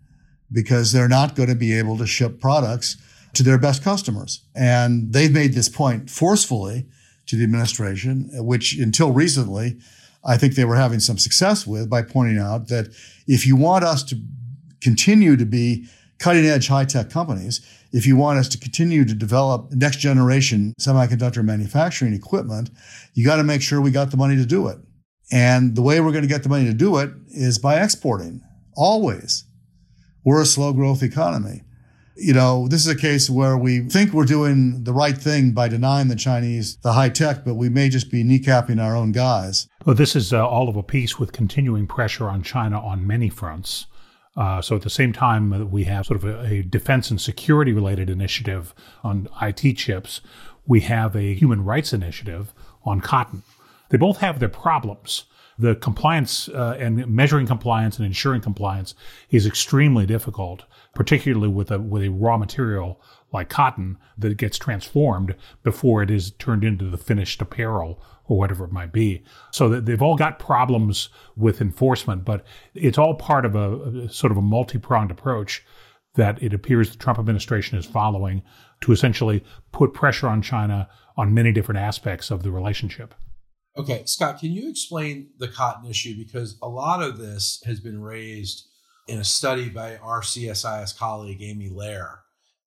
because 0.51 0.91
they're 0.91 1.07
not 1.07 1.35
going 1.35 1.49
to 1.49 1.55
be 1.55 1.77
able 1.77 1.97
to 1.97 2.05
ship 2.05 2.39
products 2.39 2.97
to 3.33 3.43
their 3.43 3.57
best 3.57 3.83
customers. 3.83 4.45
And 4.55 5.11
they've 5.11 5.31
made 5.31 5.53
this 5.53 5.69
point 5.69 6.09
forcefully 6.09 6.85
to 7.27 7.35
the 7.35 7.43
administration, 7.43 8.29
which 8.33 8.77
until 8.77 9.11
recently, 9.11 9.77
I 10.25 10.37
think 10.37 10.55
they 10.55 10.65
were 10.65 10.75
having 10.75 10.99
some 10.99 11.17
success 11.17 11.67
with 11.67 11.89
by 11.89 12.01
pointing 12.01 12.37
out 12.37 12.67
that 12.69 12.87
if 13.27 13.45
you 13.45 13.55
want 13.55 13.83
us 13.83 14.03
to 14.03 14.21
continue 14.81 15.35
to 15.35 15.45
be 15.45 15.87
cutting 16.19 16.45
edge 16.45 16.67
high 16.67 16.85
tech 16.85 17.09
companies, 17.09 17.61
if 17.91 18.05
you 18.05 18.15
want 18.15 18.39
us 18.39 18.47
to 18.49 18.57
continue 18.57 19.05
to 19.05 19.13
develop 19.13 19.71
next 19.71 19.97
generation 19.97 20.73
semiconductor 20.79 21.43
manufacturing 21.43 22.13
equipment, 22.13 22.69
you 23.13 23.25
got 23.25 23.37
to 23.37 23.43
make 23.43 23.61
sure 23.61 23.81
we 23.81 23.91
got 23.91 24.11
the 24.11 24.17
money 24.17 24.35
to 24.35 24.45
do 24.45 24.67
it. 24.67 24.77
And 25.31 25.75
the 25.75 25.81
way 25.81 25.99
we're 25.99 26.11
going 26.11 26.23
to 26.23 26.27
get 26.27 26.43
the 26.43 26.49
money 26.49 26.65
to 26.65 26.73
do 26.73 26.97
it 26.97 27.11
is 27.29 27.59
by 27.59 27.81
exporting, 27.81 28.41
always. 28.75 29.45
We're 30.23 30.41
a 30.41 30.45
slow 30.45 30.73
growth 30.73 31.03
economy. 31.03 31.63
You 32.15 32.33
know, 32.33 32.67
this 32.67 32.85
is 32.85 32.91
a 32.91 32.95
case 32.95 33.27
where 33.27 33.57
we 33.57 33.79
think 33.89 34.13
we're 34.13 34.25
doing 34.25 34.83
the 34.83 34.93
right 34.93 35.17
thing 35.17 35.51
by 35.51 35.67
denying 35.67 36.09
the 36.09 36.15
Chinese 36.15 36.77
the 36.77 36.93
high 36.93 37.09
tech, 37.09 37.43
but 37.43 37.55
we 37.55 37.69
may 37.69 37.89
just 37.89 38.11
be 38.11 38.23
kneecapping 38.23 38.81
our 38.81 38.95
own 38.95 39.11
guys. 39.11 39.67
Well, 39.83 39.95
this 39.95 40.15
is 40.15 40.31
uh, 40.31 40.47
all 40.47 40.69
of 40.69 40.75
a 40.75 40.83
piece 40.83 41.17
with 41.17 41.31
continuing 41.31 41.87
pressure 41.87 42.29
on 42.29 42.43
China 42.43 42.79
on 42.79 43.07
many 43.07 43.29
fronts. 43.29 43.87
Uh, 44.37 44.61
so 44.61 44.75
at 44.75 44.83
the 44.83 44.89
same 44.89 45.11
time 45.11 45.71
we 45.71 45.85
have 45.85 46.05
sort 46.05 46.23
of 46.23 46.25
a, 46.25 46.45
a 46.45 46.61
defense 46.61 47.09
and 47.09 47.19
security 47.19 47.73
related 47.73 48.09
initiative 48.09 48.75
on 49.03 49.27
IT 49.41 49.77
chips, 49.77 50.21
we 50.67 50.81
have 50.81 51.15
a 51.15 51.33
human 51.33 51.63
rights 51.63 51.93
initiative 51.93 52.53
on 52.83 53.01
cotton. 53.01 53.43
They 53.89 53.97
both 53.97 54.17
have 54.17 54.39
their 54.39 54.49
problems. 54.49 55.25
The 55.57 55.75
compliance 55.75 56.49
uh, 56.49 56.77
and 56.79 57.07
measuring 57.07 57.45
compliance 57.45 57.97
and 57.97 58.05
ensuring 58.05 58.41
compliance 58.41 58.95
is 59.29 59.45
extremely 59.45 60.05
difficult 60.05 60.63
particularly 60.93 61.47
with 61.47 61.71
a 61.71 61.79
with 61.79 62.03
a 62.03 62.09
raw 62.09 62.37
material 62.37 63.01
like 63.31 63.49
cotton 63.49 63.97
that 64.17 64.37
gets 64.37 64.57
transformed 64.57 65.35
before 65.63 66.03
it 66.03 66.11
is 66.11 66.31
turned 66.31 66.63
into 66.63 66.89
the 66.89 66.97
finished 66.97 67.41
apparel 67.41 68.01
or 68.25 68.37
whatever 68.37 68.63
it 68.63 68.71
might 68.71 68.93
be. 68.93 69.23
So 69.51 69.67
they've 69.67 70.01
all 70.01 70.15
got 70.15 70.39
problems 70.39 71.09
with 71.35 71.59
enforcement, 71.59 72.23
but 72.23 72.45
it's 72.73 72.97
all 72.97 73.15
part 73.15 73.45
of 73.45 73.55
a, 73.55 74.05
a 74.05 74.09
sort 74.09 74.31
of 74.31 74.37
a 74.37 74.41
multi-pronged 74.41 75.11
approach 75.11 75.65
that 76.15 76.41
it 76.41 76.53
appears 76.53 76.91
the 76.91 76.97
Trump 76.97 77.19
administration 77.19 77.77
is 77.77 77.85
following 77.85 78.43
to 78.81 78.91
essentially 78.91 79.43
put 79.71 79.93
pressure 79.93 80.27
on 80.27 80.41
China 80.41 80.87
on 81.17 81.33
many 81.33 81.51
different 81.51 81.79
aspects 81.79 82.31
of 82.31 82.43
the 82.43 82.51
relationship. 82.51 83.15
Okay, 83.75 84.03
Scott, 84.05 84.39
can 84.39 84.51
you 84.51 84.69
explain 84.69 85.29
the 85.39 85.47
cotton 85.47 85.89
issue? 85.89 86.15
Because 86.15 86.57
a 86.61 86.67
lot 86.67 87.01
of 87.01 87.17
this 87.17 87.61
has 87.65 87.79
been 87.79 87.99
raised 87.99 88.67
in 89.07 89.19
a 89.19 89.23
study 89.23 89.69
by 89.69 89.97
our 89.97 90.21
CSIS 90.21 90.97
colleague, 90.97 91.41
Amy 91.41 91.69
Lehr. 91.69 92.19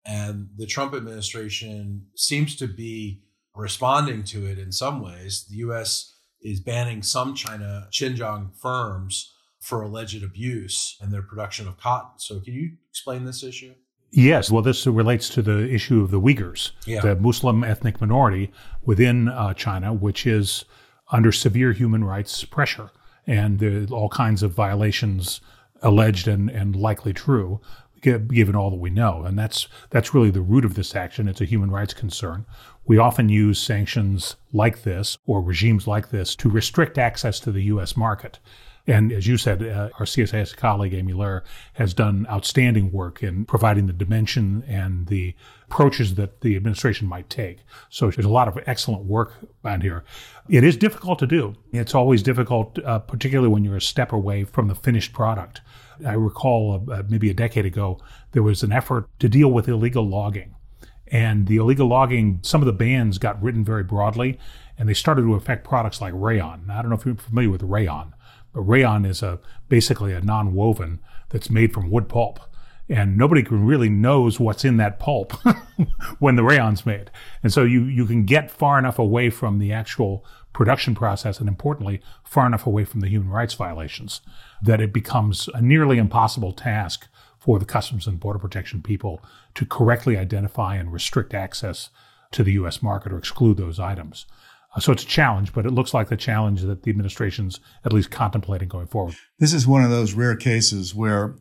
And 0.05 0.49
the 0.57 0.67
Trump 0.67 0.95
administration 0.95 2.07
seems 2.15 2.57
to 2.57 2.69
be 2.69 3.23
responding 3.55 4.23
to 4.25 4.47
it 4.47 4.59
in 4.59 4.71
some 4.71 5.01
ways. 5.01 5.47
The 5.49 5.57
US 5.57 6.15
is 6.43 6.61
banning 6.61 7.03
some 7.03 7.35
China 7.35 7.89
Xinjiang 7.91 8.57
firms 8.57 9.33
for 9.61 9.83
alleged 9.83 10.23
abuse 10.23 10.97
in 11.03 11.11
their 11.11 11.23
production 11.23 11.67
of 11.67 11.79
cotton. 11.79 12.19
So, 12.19 12.39
can 12.41 12.55
you 12.55 12.73
explain 12.91 13.25
this 13.25 13.43
issue? 13.43 13.75
Yes, 14.13 14.51
well, 14.51 14.63
this 14.63 14.87
relates 14.87 15.29
to 15.31 15.43
the 15.43 15.69
issue 15.69 16.01
of 16.01 16.11
the 16.11 16.21
Uyghurs, 16.21 16.71
yeah. 16.87 17.01
the 17.01 17.17
Muslim 17.17 17.65
ethnic 17.65 18.01
minority 18.01 18.53
within 18.85 19.29
uh, 19.29 19.53
China, 19.55 19.93
which 19.93 20.27
is 20.27 20.65
under 21.11 21.33
severe 21.33 21.73
human 21.73 22.05
rights 22.05 22.45
pressure. 22.45 22.91
And 23.27 23.91
all 23.91 24.09
kinds 24.09 24.45
of 24.45 24.53
violations 24.53 25.41
alleged 25.83 26.29
and, 26.29 26.51
and 26.51 26.77
likely 26.77 27.13
true, 27.13 27.61
given 28.03 28.55
all 28.55 28.71
that 28.71 28.77
we 28.77 28.91
know. 28.91 29.23
And 29.23 29.39
that's 29.39 29.69
that's 29.91 30.15
really 30.15 30.31
the 30.31 30.41
root 30.41 30.65
of 30.65 30.75
this 30.75 30.95
action. 30.95 31.29
It's 31.29 31.41
a 31.41 31.47
human 31.47 31.71
rights 31.71 31.95
concern. 31.95 32.47
We 32.85 32.99
often 32.99 33.29
use 33.29 33.59
sanctions 33.59 34.37
like 34.53 34.83
this 34.83 35.19
or 35.27 35.43
regimes 35.43 35.87
like 35.87 36.11
this 36.11 36.37
to 36.37 36.49
restrict 36.49 36.99
access 36.99 37.41
to 37.41 37.53
the 37.53 37.63
U.S. 37.65 37.97
market. 37.97 38.39
And 38.87 39.11
as 39.11 39.27
you 39.27 39.37
said, 39.37 39.63
uh, 39.63 39.91
our 39.99 40.07
CSIS 40.07 40.57
colleague, 40.57 40.95
Amy 40.95 41.13
Lehrer, 41.13 41.43
has 41.73 41.93
done 41.93 42.27
outstanding 42.31 42.93
work 42.93 43.23
in 43.23 43.45
providing 43.45 43.89
the 43.89 43.93
dimension 43.93 44.63
and 44.69 45.09
the 45.09 45.35
approaches 45.69 46.15
that 46.15 46.41
the 46.43 46.57
administration 46.57 47.09
might 47.09 47.29
take. 47.29 47.59
So 47.91 48.11
there's 48.11 48.25
a 48.25 48.31
lot 48.31 48.49
of 48.49 48.59
excellent 48.67 49.05
work 49.05 49.35
on 49.65 49.81
here. 49.81 50.05
It 50.49 50.63
is 50.63 50.77
difficult 50.77 51.19
to 51.19 51.27
do. 51.27 51.55
It's 51.73 51.95
always 51.95 52.23
difficult, 52.23 52.79
uh, 52.85 53.01
particularly 53.01 53.49
when 53.49 53.65
you're 53.65 53.77
a 53.77 53.81
step 53.81 54.13
away 54.13 54.45
from 54.45 54.69
the 54.69 54.75
finished 54.75 55.13
product. 55.13 55.61
I 56.07 56.13
recall 56.13 56.85
uh, 56.91 57.03
maybe 57.09 57.31
a 57.31 57.35
decade 57.35 57.67
ago, 57.67 57.99
there 58.33 58.43
was 58.43 58.63
an 58.63 58.73
effort 58.73 59.09
to 59.19 59.29
deal 59.29 59.51
with 59.51 59.69
illegal 59.69 60.07
logging. 60.07 60.55
And 61.09 61.47
the 61.47 61.57
illegal 61.57 61.89
logging, 61.89 62.41
some 62.43 62.63
of 62.63 62.67
the 62.67 62.73
bans 62.73 63.19
got 63.19 63.43
written 63.43 63.65
very 63.65 63.85
broadly, 63.85 64.39
and 64.79 64.89
they 64.89 64.95
started 64.95 65.23
to 65.23 65.35
affect 65.35 65.65
products 65.65 66.01
like 66.01 66.13
rayon. 66.15 66.71
I 66.71 66.83
don't 66.83 66.91
know 66.91 66.97
if 66.97 67.07
you're 67.07 67.17
familiar 67.17 67.51
with 67.51 67.63
rayon, 67.63 68.15
but 68.53 68.63
rayon 68.63 69.05
is 69.05 69.23
a 69.23 69.39
basically 69.69 70.13
a 70.13 70.21
non-woven 70.21 71.01
that's 71.31 71.51
made 71.51 71.73
from 71.73 71.91
wood 71.91 72.09
pulp, 72.09 72.41
and 72.89 73.17
nobody 73.17 73.43
really 73.43 73.89
knows 73.89 74.39
what's 74.39 74.65
in 74.65 74.77
that 74.77 74.99
pulp 74.99 75.33
when 76.19 76.37
the 76.37 76.43
rayon's 76.43 76.87
made. 76.87 77.11
And 77.43 77.53
so 77.53 77.65
you 77.65 77.85
you 77.85 78.07
can 78.07 78.25
get 78.25 78.51
far 78.51 78.79
enough 78.79 78.99
away 78.99 79.31
from 79.31 79.59
the 79.59 79.73
actual 79.73 80.25
production 80.53 80.95
process, 80.95 81.39
and 81.39 81.49
importantly, 81.49 82.01
far 82.25 82.47
enough 82.47 82.67
away 82.67 82.85
from 82.85 83.01
the 83.01 83.09
human 83.09 83.29
rights 83.29 83.55
violations 83.55 84.23
that 84.63 84.81
it 84.81 84.93
becomes 84.93 85.49
a 85.53 85.61
nearly 85.61 85.99
impossible 85.99 86.53
task 86.53 87.09
for 87.39 87.59
the 87.59 87.65
Customs 87.65 88.07
and 88.07 88.19
Border 88.19 88.39
Protection 88.39 88.83
people 88.83 89.23
to 89.55 89.67
correctly 89.67 90.17
identify 90.17 90.77
and 90.77 90.93
restrict 90.93 91.35
access 91.35 91.91
to 92.33 92.43
the 92.43 92.53
U.S. 92.53 92.83
market 92.83 93.13
or 93.13 93.19
exclude 93.19 93.57
those 93.57 93.79
items. 93.79 94.27
Uh, 94.75 94.81
so 94.81 94.93
it's 94.93 95.03
a 95.03 95.07
challenge, 95.07 95.53
but 95.53 95.67
it 95.67 95.73
looks 95.73 95.95
like 95.95 96.09
the 96.09 96.17
challenge 96.17 96.63
that 96.63 96.83
the 96.83 96.91
administration's 96.91 97.61
at 97.85 97.93
least 97.93 98.11
contemplating 98.11 98.69
going 98.69 98.87
forward. 98.87 99.15
This 99.39 99.53
is 99.53 99.67
one 99.67 99.85
of 99.85 99.91
those 99.91 100.15
rare 100.15 100.37
cases 100.37 100.95
where 100.95 101.37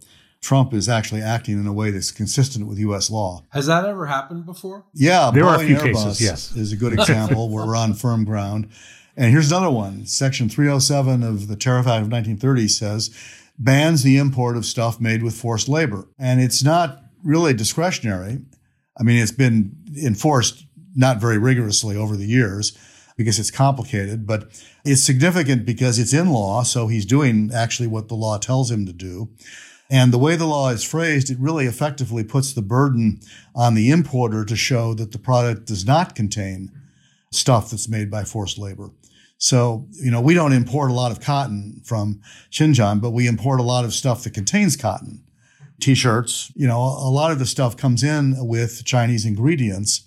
Trump 0.46 0.76
is 0.76 0.88
actually 0.88 1.24
acting 1.24 1.60
in 1.60 1.66
a 1.66 1.74
way 1.74 1.90
that's 1.90 2.12
consistent 2.12 2.68
with 2.68 2.78
U.S. 2.78 3.10
law. 3.10 3.44
Has 3.50 3.66
that 3.66 3.84
ever 3.84 4.06
happened 4.06 4.46
before? 4.46 4.86
Yeah, 4.94 5.32
there 5.32 5.44
Boeing 5.44 5.58
are 5.58 5.64
a 5.64 5.66
few 5.66 5.76
Airbus 5.76 6.06
cases. 6.06 6.22
Yes, 6.22 6.56
is 6.56 6.72
a 6.72 6.76
good 6.76 6.94
example 6.94 7.50
where 7.50 7.66
we're 7.66 7.76
on 7.76 7.96
firm 7.96 8.26
ground. 8.26 8.70
And 9.18 9.32
here's 9.32 9.52
another 9.52 9.72
one. 9.72 10.06
Section 10.06 10.48
307 10.48 11.24
of 11.24 11.48
the 11.48 11.56
Tariff 11.56 11.88
Act 11.88 12.06
of 12.06 12.12
1930 12.12 12.68
says 12.68 13.10
bans 13.58 14.04
the 14.04 14.18
import 14.18 14.56
of 14.56 14.68
stuff 14.68 15.02
made 15.02 15.24
with 15.24 15.34
forced 15.34 15.68
labor. 15.68 16.08
And 16.20 16.40
it's 16.40 16.64
not 16.64 17.02
really 17.24 17.56
discretionary. 17.56 18.38
I 19.00 19.02
mean, 19.02 19.18
it's 19.18 19.32
been 19.32 19.76
enforced 20.00 20.68
not 20.96 21.20
very 21.20 21.40
rigorously 21.40 21.98
over 21.98 22.16
the 22.16 22.28
years 22.28 22.78
because 23.18 23.40
it's 23.40 23.50
complicated, 23.50 24.28
but 24.28 24.50
it's 24.84 25.02
significant 25.02 25.66
because 25.66 25.98
it's 25.98 26.14
in 26.14 26.30
law. 26.30 26.62
So 26.62 26.86
he's 26.86 27.08
doing 27.08 27.50
actually 27.52 27.88
what 27.88 28.10
the 28.10 28.16
law 28.16 28.38
tells 28.38 28.70
him 28.70 28.86
to 28.86 28.94
do. 28.94 29.30
And 29.90 30.12
the 30.12 30.18
way 30.18 30.36
the 30.36 30.48
law 30.48 30.70
is 30.70 30.84
phrased, 30.84 31.30
it 31.30 31.38
really 31.40 31.66
effectively 31.66 32.24
puts 32.24 32.54
the 32.54 32.62
burden 32.62 33.20
on 33.54 33.76
the 33.76 33.92
importer 33.92 34.44
to 34.46 34.56
show 34.56 34.94
that 34.96 35.12
the 35.12 35.20
product 35.20 35.68
does 35.68 35.86
not 35.86 36.16
contain 36.16 36.72
stuff 37.32 37.70
that's 37.70 37.88
made 37.88 38.10
by 38.10 38.24
forced 38.24 38.58
labor. 38.58 38.90
So, 39.38 39.88
you 39.92 40.10
know, 40.10 40.22
we 40.22 40.34
don't 40.34 40.54
import 40.54 40.90
a 40.90 40.94
lot 40.94 41.12
of 41.12 41.20
cotton 41.20 41.82
from 41.84 42.22
Xinjiang, 42.52 43.02
but 43.02 43.12
we 43.12 43.28
import 43.28 43.60
a 43.60 43.64
lot 43.64 43.86
of 43.86 43.94
stuff 43.94 44.24
that 44.24 44.34
contains 44.34 44.76
cotton. 44.76 45.24
T-shirts, 45.82 46.52
you 46.56 46.68
know, 46.68 46.80
a 46.80 47.12
lot 47.12 47.32
of 47.32 47.40
the 47.40 47.46
stuff 47.46 47.76
comes 47.76 48.02
in 48.02 48.36
with 48.48 48.86
Chinese 48.86 49.26
ingredients. 49.26 50.04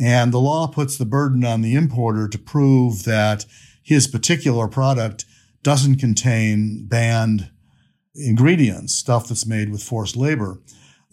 And 0.00 0.32
the 0.32 0.38
law 0.38 0.68
puts 0.68 0.96
the 0.96 1.04
burden 1.04 1.44
on 1.44 1.62
the 1.62 1.74
importer 1.74 2.28
to 2.28 2.38
prove 2.38 3.04
that 3.04 3.44
his 3.82 4.06
particular 4.06 4.68
product 4.68 5.24
doesn't 5.62 5.96
contain 5.96 6.86
banned 6.86 7.50
ingredients, 8.14 8.94
stuff 8.94 9.28
that's 9.28 9.46
made 9.46 9.70
with 9.70 9.82
forced 9.82 10.16
labor. 10.16 10.60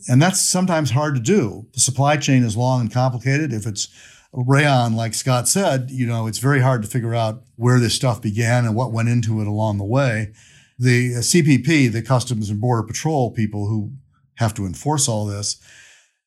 And 0.07 0.21
that's 0.21 0.41
sometimes 0.41 0.91
hard 0.91 1.15
to 1.15 1.21
do. 1.21 1.67
The 1.73 1.79
supply 1.79 2.17
chain 2.17 2.43
is 2.43 2.57
long 2.57 2.81
and 2.81 2.91
complicated. 2.91 3.51
If 3.51 3.65
it's 3.65 3.88
rayon, 4.33 4.95
like 4.95 5.13
Scott 5.13 5.47
said, 5.47 5.89
you 5.89 6.05
know, 6.05 6.27
it's 6.27 6.39
very 6.39 6.62
hard 6.62 6.81
to 6.83 6.88
figure 6.88 7.15
out 7.15 7.41
where 7.55 7.79
this 7.79 7.95
stuff 7.95 8.21
began 8.21 8.65
and 8.65 8.75
what 8.75 8.91
went 8.91 9.10
into 9.10 9.41
it 9.41 9.47
along 9.47 9.77
the 9.77 9.83
way. 9.83 10.33
The 10.77 11.15
uh, 11.15 11.19
CBP, 11.19 11.91
the 11.91 12.03
Customs 12.03 12.49
and 12.49 12.62
Border 12.62 12.83
Patrol 12.83 13.31
people 13.31 13.67
who 13.67 13.93
have 14.36 14.53
to 14.55 14.65
enforce 14.65 15.07
all 15.07 15.25
this, 15.25 15.60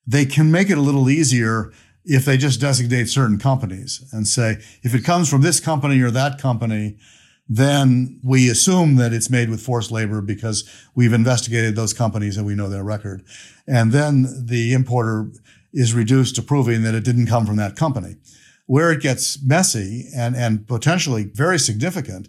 they 0.07 0.27
can 0.27 0.51
make 0.51 0.71
it 0.71 0.79
a 0.79 0.83
little 0.83 1.09
easier 1.09 1.73
if 2.05 2.25
they 2.25 2.37
just 2.37 2.61
designate 2.61 3.09
certain 3.09 3.39
companies 3.39 4.05
and 4.13 4.27
say, 4.27 4.59
if 4.83 4.95
it 4.95 5.05
comes 5.05 5.29
from 5.29 5.43
this 5.43 5.61
company 5.61 6.01
or 6.01 6.11
that 6.11 6.41
company, 6.41 6.97
then 7.53 8.21
we 8.23 8.49
assume 8.49 8.95
that 8.95 9.13
it's 9.13 9.29
made 9.29 9.51
with 9.51 9.61
forced 9.61 9.91
labor 9.91 10.21
because 10.21 10.63
we've 10.95 11.13
investigated 11.13 11.75
those 11.75 11.93
companies 11.93 12.37
and 12.37 12.47
we 12.47 12.55
know 12.55 12.69
their 12.69 12.85
record. 12.85 13.25
And 13.67 13.91
then 13.91 14.47
the 14.47 14.73
importer 14.73 15.33
is 15.73 15.93
reduced 15.93 16.37
to 16.37 16.43
proving 16.43 16.85
that 16.85 16.95
it 16.95 17.05
didn't 17.05 17.27
come 17.27 17.47
from 17.47 17.57
that 17.57 17.75
company. 17.75 18.15
Where 18.67 18.93
it 18.93 19.03
gets 19.03 19.43
messy 19.43 20.09
and, 20.15 20.37
and 20.37 20.69
potentially 20.69 21.25
very 21.25 21.59
significant 21.59 22.29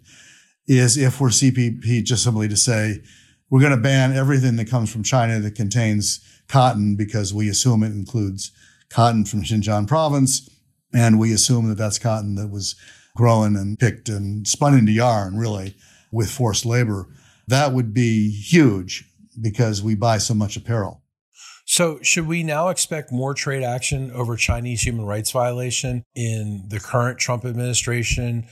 is 0.65 0.97
if 0.97 1.21
we're 1.21 1.29
CBP 1.29 2.03
just 2.03 2.23
simply 2.23 2.47
to 2.47 2.57
say, 2.57 3.03
we're 3.51 3.60
going 3.60 3.75
to 3.75 3.77
ban 3.77 4.13
everything 4.13 4.55
that 4.55 4.69
comes 4.69 4.91
from 4.91 5.03
China 5.03 5.39
that 5.39 5.53
contains 5.53 6.19
cotton 6.47 6.95
because 6.95 7.31
we 7.31 7.47
assume 7.47 7.84
it 7.84 7.91
includes 7.91 8.51
cotton 8.89 9.25
from 9.25 9.43
Xinjiang 9.43 9.88
province. 9.88 10.49
And 10.91 11.19
we 11.19 11.31
assume 11.31 11.69
that 11.69 11.77
that's 11.77 11.99
cotton 11.99 12.34
that 12.36 12.49
was 12.49 12.75
grown 13.15 13.56
and 13.56 13.78
picked 13.78 14.10
and 14.10 14.47
spun 14.47 14.78
into 14.78 14.91
yarn, 14.91 15.38
really, 15.38 15.76
with 16.12 16.30
forced 16.30 16.65
labor. 16.65 17.08
That 17.47 17.74
would 17.74 17.93
be 17.93 18.32
huge 18.32 19.06
because 19.39 19.82
we 19.82 19.95
buy 19.95 20.17
so 20.17 20.34
much 20.34 20.56
apparel. 20.56 21.02
So, 21.65 22.00
should 22.02 22.28
we 22.28 22.43
now 22.43 22.69
expect 22.69 23.12
more 23.12 23.34
trade 23.34 23.63
action 23.63 24.12
over 24.12 24.36
Chinese 24.36 24.82
human 24.82 25.06
rights 25.06 25.32
violation 25.32 26.04
in 26.15 26.65
the 26.67 26.80
current 26.80 27.17
Trump 27.17 27.45
administration, 27.45 28.47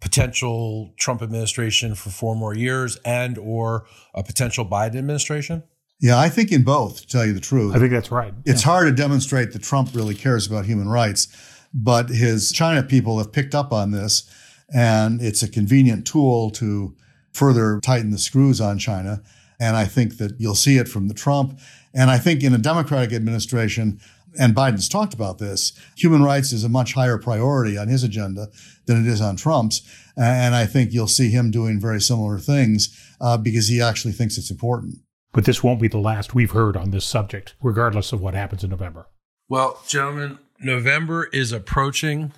potential 0.00 0.92
Trump 0.98 1.22
administration 1.22 1.94
for 1.94 2.10
four 2.10 2.36
more 2.36 2.54
years, 2.54 2.98
and 3.04 3.36
or 3.38 3.86
a 4.14 4.22
potential 4.22 4.64
Biden 4.64 4.96
administration? 4.96 5.64
Yeah, 5.98 6.18
I 6.18 6.28
think 6.28 6.50
in 6.50 6.62
both, 6.64 7.00
to 7.00 7.06
tell 7.06 7.24
you 7.24 7.32
the 7.32 7.40
truth. 7.40 7.74
I 7.74 7.78
think 7.78 7.92
that's 7.92 8.10
right. 8.10 8.34
It's 8.44 8.62
yeah. 8.62 8.72
hard 8.72 8.88
to 8.88 8.92
demonstrate 8.92 9.52
that 9.52 9.62
Trump 9.62 9.90
really 9.94 10.14
cares 10.14 10.46
about 10.46 10.64
human 10.66 10.88
rights, 10.88 11.28
but 11.74 12.08
his 12.08 12.52
China 12.52 12.82
people 12.82 13.18
have 13.18 13.32
picked 13.32 13.54
up 13.54 13.72
on 13.72 13.90
this, 13.90 14.30
and 14.74 15.20
it's 15.20 15.42
a 15.42 15.48
convenient 15.48 16.06
tool 16.06 16.50
to 16.50 16.94
further 17.32 17.80
tighten 17.82 18.10
the 18.10 18.18
screws 18.18 18.60
on 18.60 18.78
China. 18.78 19.22
And 19.58 19.76
I 19.76 19.84
think 19.84 20.18
that 20.18 20.40
you'll 20.40 20.54
see 20.54 20.76
it 20.76 20.88
from 20.88 21.08
the 21.08 21.14
Trump 21.14 21.58
and 21.94 22.10
I 22.10 22.18
think 22.18 22.42
in 22.42 22.54
a 22.54 22.58
Democratic 22.58 23.12
administration, 23.12 24.00
and 24.38 24.54
Biden's 24.54 24.88
talked 24.88 25.12
about 25.12 25.38
this, 25.38 25.72
human 25.96 26.22
rights 26.22 26.52
is 26.52 26.64
a 26.64 26.68
much 26.68 26.94
higher 26.94 27.18
priority 27.18 27.76
on 27.76 27.88
his 27.88 28.02
agenda 28.02 28.48
than 28.86 29.04
it 29.04 29.08
is 29.08 29.20
on 29.20 29.36
Trump's. 29.36 29.82
And 30.16 30.54
I 30.54 30.66
think 30.66 30.92
you'll 30.92 31.06
see 31.06 31.30
him 31.30 31.50
doing 31.50 31.80
very 31.80 32.00
similar 32.00 32.38
things 32.38 32.96
uh, 33.20 33.36
because 33.36 33.68
he 33.68 33.80
actually 33.80 34.12
thinks 34.12 34.38
it's 34.38 34.50
important. 34.50 34.98
But 35.32 35.44
this 35.44 35.62
won't 35.62 35.80
be 35.80 35.88
the 35.88 35.98
last 35.98 36.34
we've 36.34 36.50
heard 36.50 36.76
on 36.76 36.90
this 36.90 37.06
subject, 37.06 37.54
regardless 37.62 38.12
of 38.12 38.20
what 38.20 38.34
happens 38.34 38.64
in 38.64 38.70
November. 38.70 39.06
Well, 39.48 39.82
gentlemen, 39.86 40.38
November 40.62 41.24
is 41.32 41.52
approaching. 41.52 42.32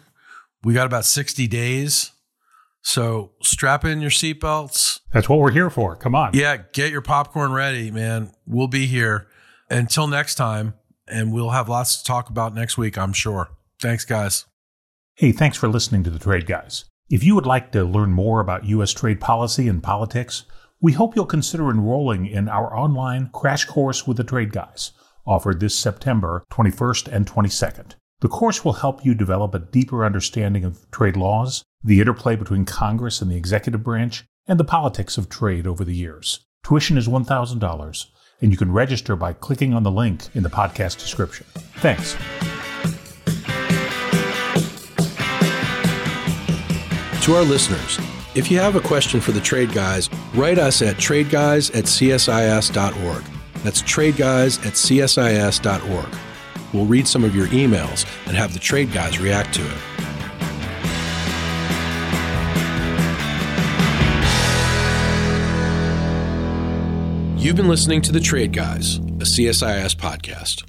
We 0.63 0.75
got 0.75 0.87
about 0.87 1.05
60 1.05 1.47
days. 1.47 2.13
So 2.83 3.33
strap 3.43 3.85
in 3.85 4.01
your 4.01 4.11
seatbelts. 4.11 5.01
That's 5.13 5.29
what 5.29 5.39
we're 5.39 5.51
here 5.53 5.71
for. 5.71 5.97
Come 5.97 6.15
on. 6.15 6.33
Yeah, 6.35 6.59
get 6.73 6.93
your 6.93 7.01
popcorn 7.01 7.53
ready, 7.53 7.91
man. 7.91 8.33
We'll 8.47 8.69
be 8.69 8.87
here. 8.87 9.27
Until 9.71 10.07
next 10.07 10.35
time, 10.35 10.75
and 11.09 11.33
we'll 11.33 11.51
have 11.51 11.69
lots 11.69 11.97
to 11.97 12.05
talk 12.05 12.29
about 12.29 12.55
next 12.55 12.77
week, 12.77 12.99
I'm 12.99 13.13
sure. 13.13 13.51
Thanks, 13.81 14.05
guys. 14.05 14.45
Hey, 15.15 15.33
thanks 15.33 15.57
for 15.57 15.69
listening 15.69 16.03
to 16.05 16.11
the 16.11 16.19
Trade 16.19 16.47
Guys. 16.47 16.85
If 17.09 17.23
you 17.23 17.35
would 17.35 17.47
like 17.47 17.73
to 17.73 17.85
learn 17.85 18.13
more 18.13 18.41
about 18.41 18.65
U.S. 18.67 18.93
trade 18.93 19.21
policy 19.21 19.69
and 19.69 19.83
politics, 19.83 20.45
we 20.81 20.93
hope 20.93 21.15
you'll 21.17 21.27
consider 21.27 21.71
enrolling 21.71 22.27
in 22.27 22.49
our 22.49 22.75
online 22.77 23.31
Crash 23.33 23.65
Course 23.65 24.07
with 24.07 24.17
the 24.17 24.25
Trade 24.25 24.53
Guys, 24.53 24.93
offered 25.27 25.61
this 25.61 25.75
September 25.75 26.45
21st 26.51 27.09
and 27.09 27.27
22nd. 27.27 27.95
The 28.21 28.29
course 28.29 28.65
will 28.65 28.75
help 28.75 29.05
you 29.05 29.15
develop 29.15 29.55
a 29.55 29.59
deeper 29.59 30.05
understanding 30.05 30.65
of 30.65 30.91
trade 30.91 31.17
laws, 31.17 31.65
the 31.83 32.01
interplay 32.01 32.37
between 32.37 32.65
Congress 32.65 33.21
and 33.21 33.31
the 33.31 33.37
executive 33.37 33.83
branch, 33.83 34.25
and 34.47 34.59
the 34.59 34.65
politics 34.65 35.19
of 35.19 35.29
trade 35.29 35.67
over 35.67 35.85
the 35.85 35.95
years. 35.95 36.47
Tuition 36.63 36.97
is 36.97 37.09
$1,000 37.09 38.07
and 38.41 38.53
you 38.53 38.59
can 38.59 38.73
register 38.73 39.17
by 39.17 39.33
clicking 39.33 39.73
on 39.73 39.83
the 39.83 39.91
link 39.91 40.25
in 40.35 40.43
the 40.43 40.51
podcast 40.51 40.99
description. 40.99 41.47
Thanks. 41.77 42.13
To 47.25 47.35
our 47.35 47.43
listeners, 47.43 47.99
if 48.35 48.51
you 48.51 48.59
have 48.59 48.77
a 48.77 48.81
question 48.81 49.21
for 49.21 49.33
the 49.33 49.41
Trade 49.41 49.73
Guys, 49.73 50.11
write 50.35 50.59
us 50.59 50.83
at 50.83 50.97
tradeguys 50.97 51.75
at 51.75 51.85
csis.org. 51.85 53.25
That's 53.63 53.83
tradeguys 53.83 54.59
at 54.67 54.75
csis.org. 54.75 56.34
We'll 56.75 56.87
read 56.87 57.07
some 57.07 57.23
of 57.25 57.35
your 57.35 57.47
emails 57.47 58.05
and 58.27 58.37
have 58.37 58.53
the 58.53 58.59
trade 58.59 58.93
guys 58.93 59.21
react 59.21 59.55
to 59.55 59.63
it. 59.63 59.79
You've 67.39 67.57
been 67.57 67.69
listening 67.69 68.01
to 68.03 68.13
The 68.13 68.21
Trade 68.21 68.53
Guys, 68.53 68.97
a 68.97 69.27
CSIS 69.27 69.95
podcast. 69.95 70.65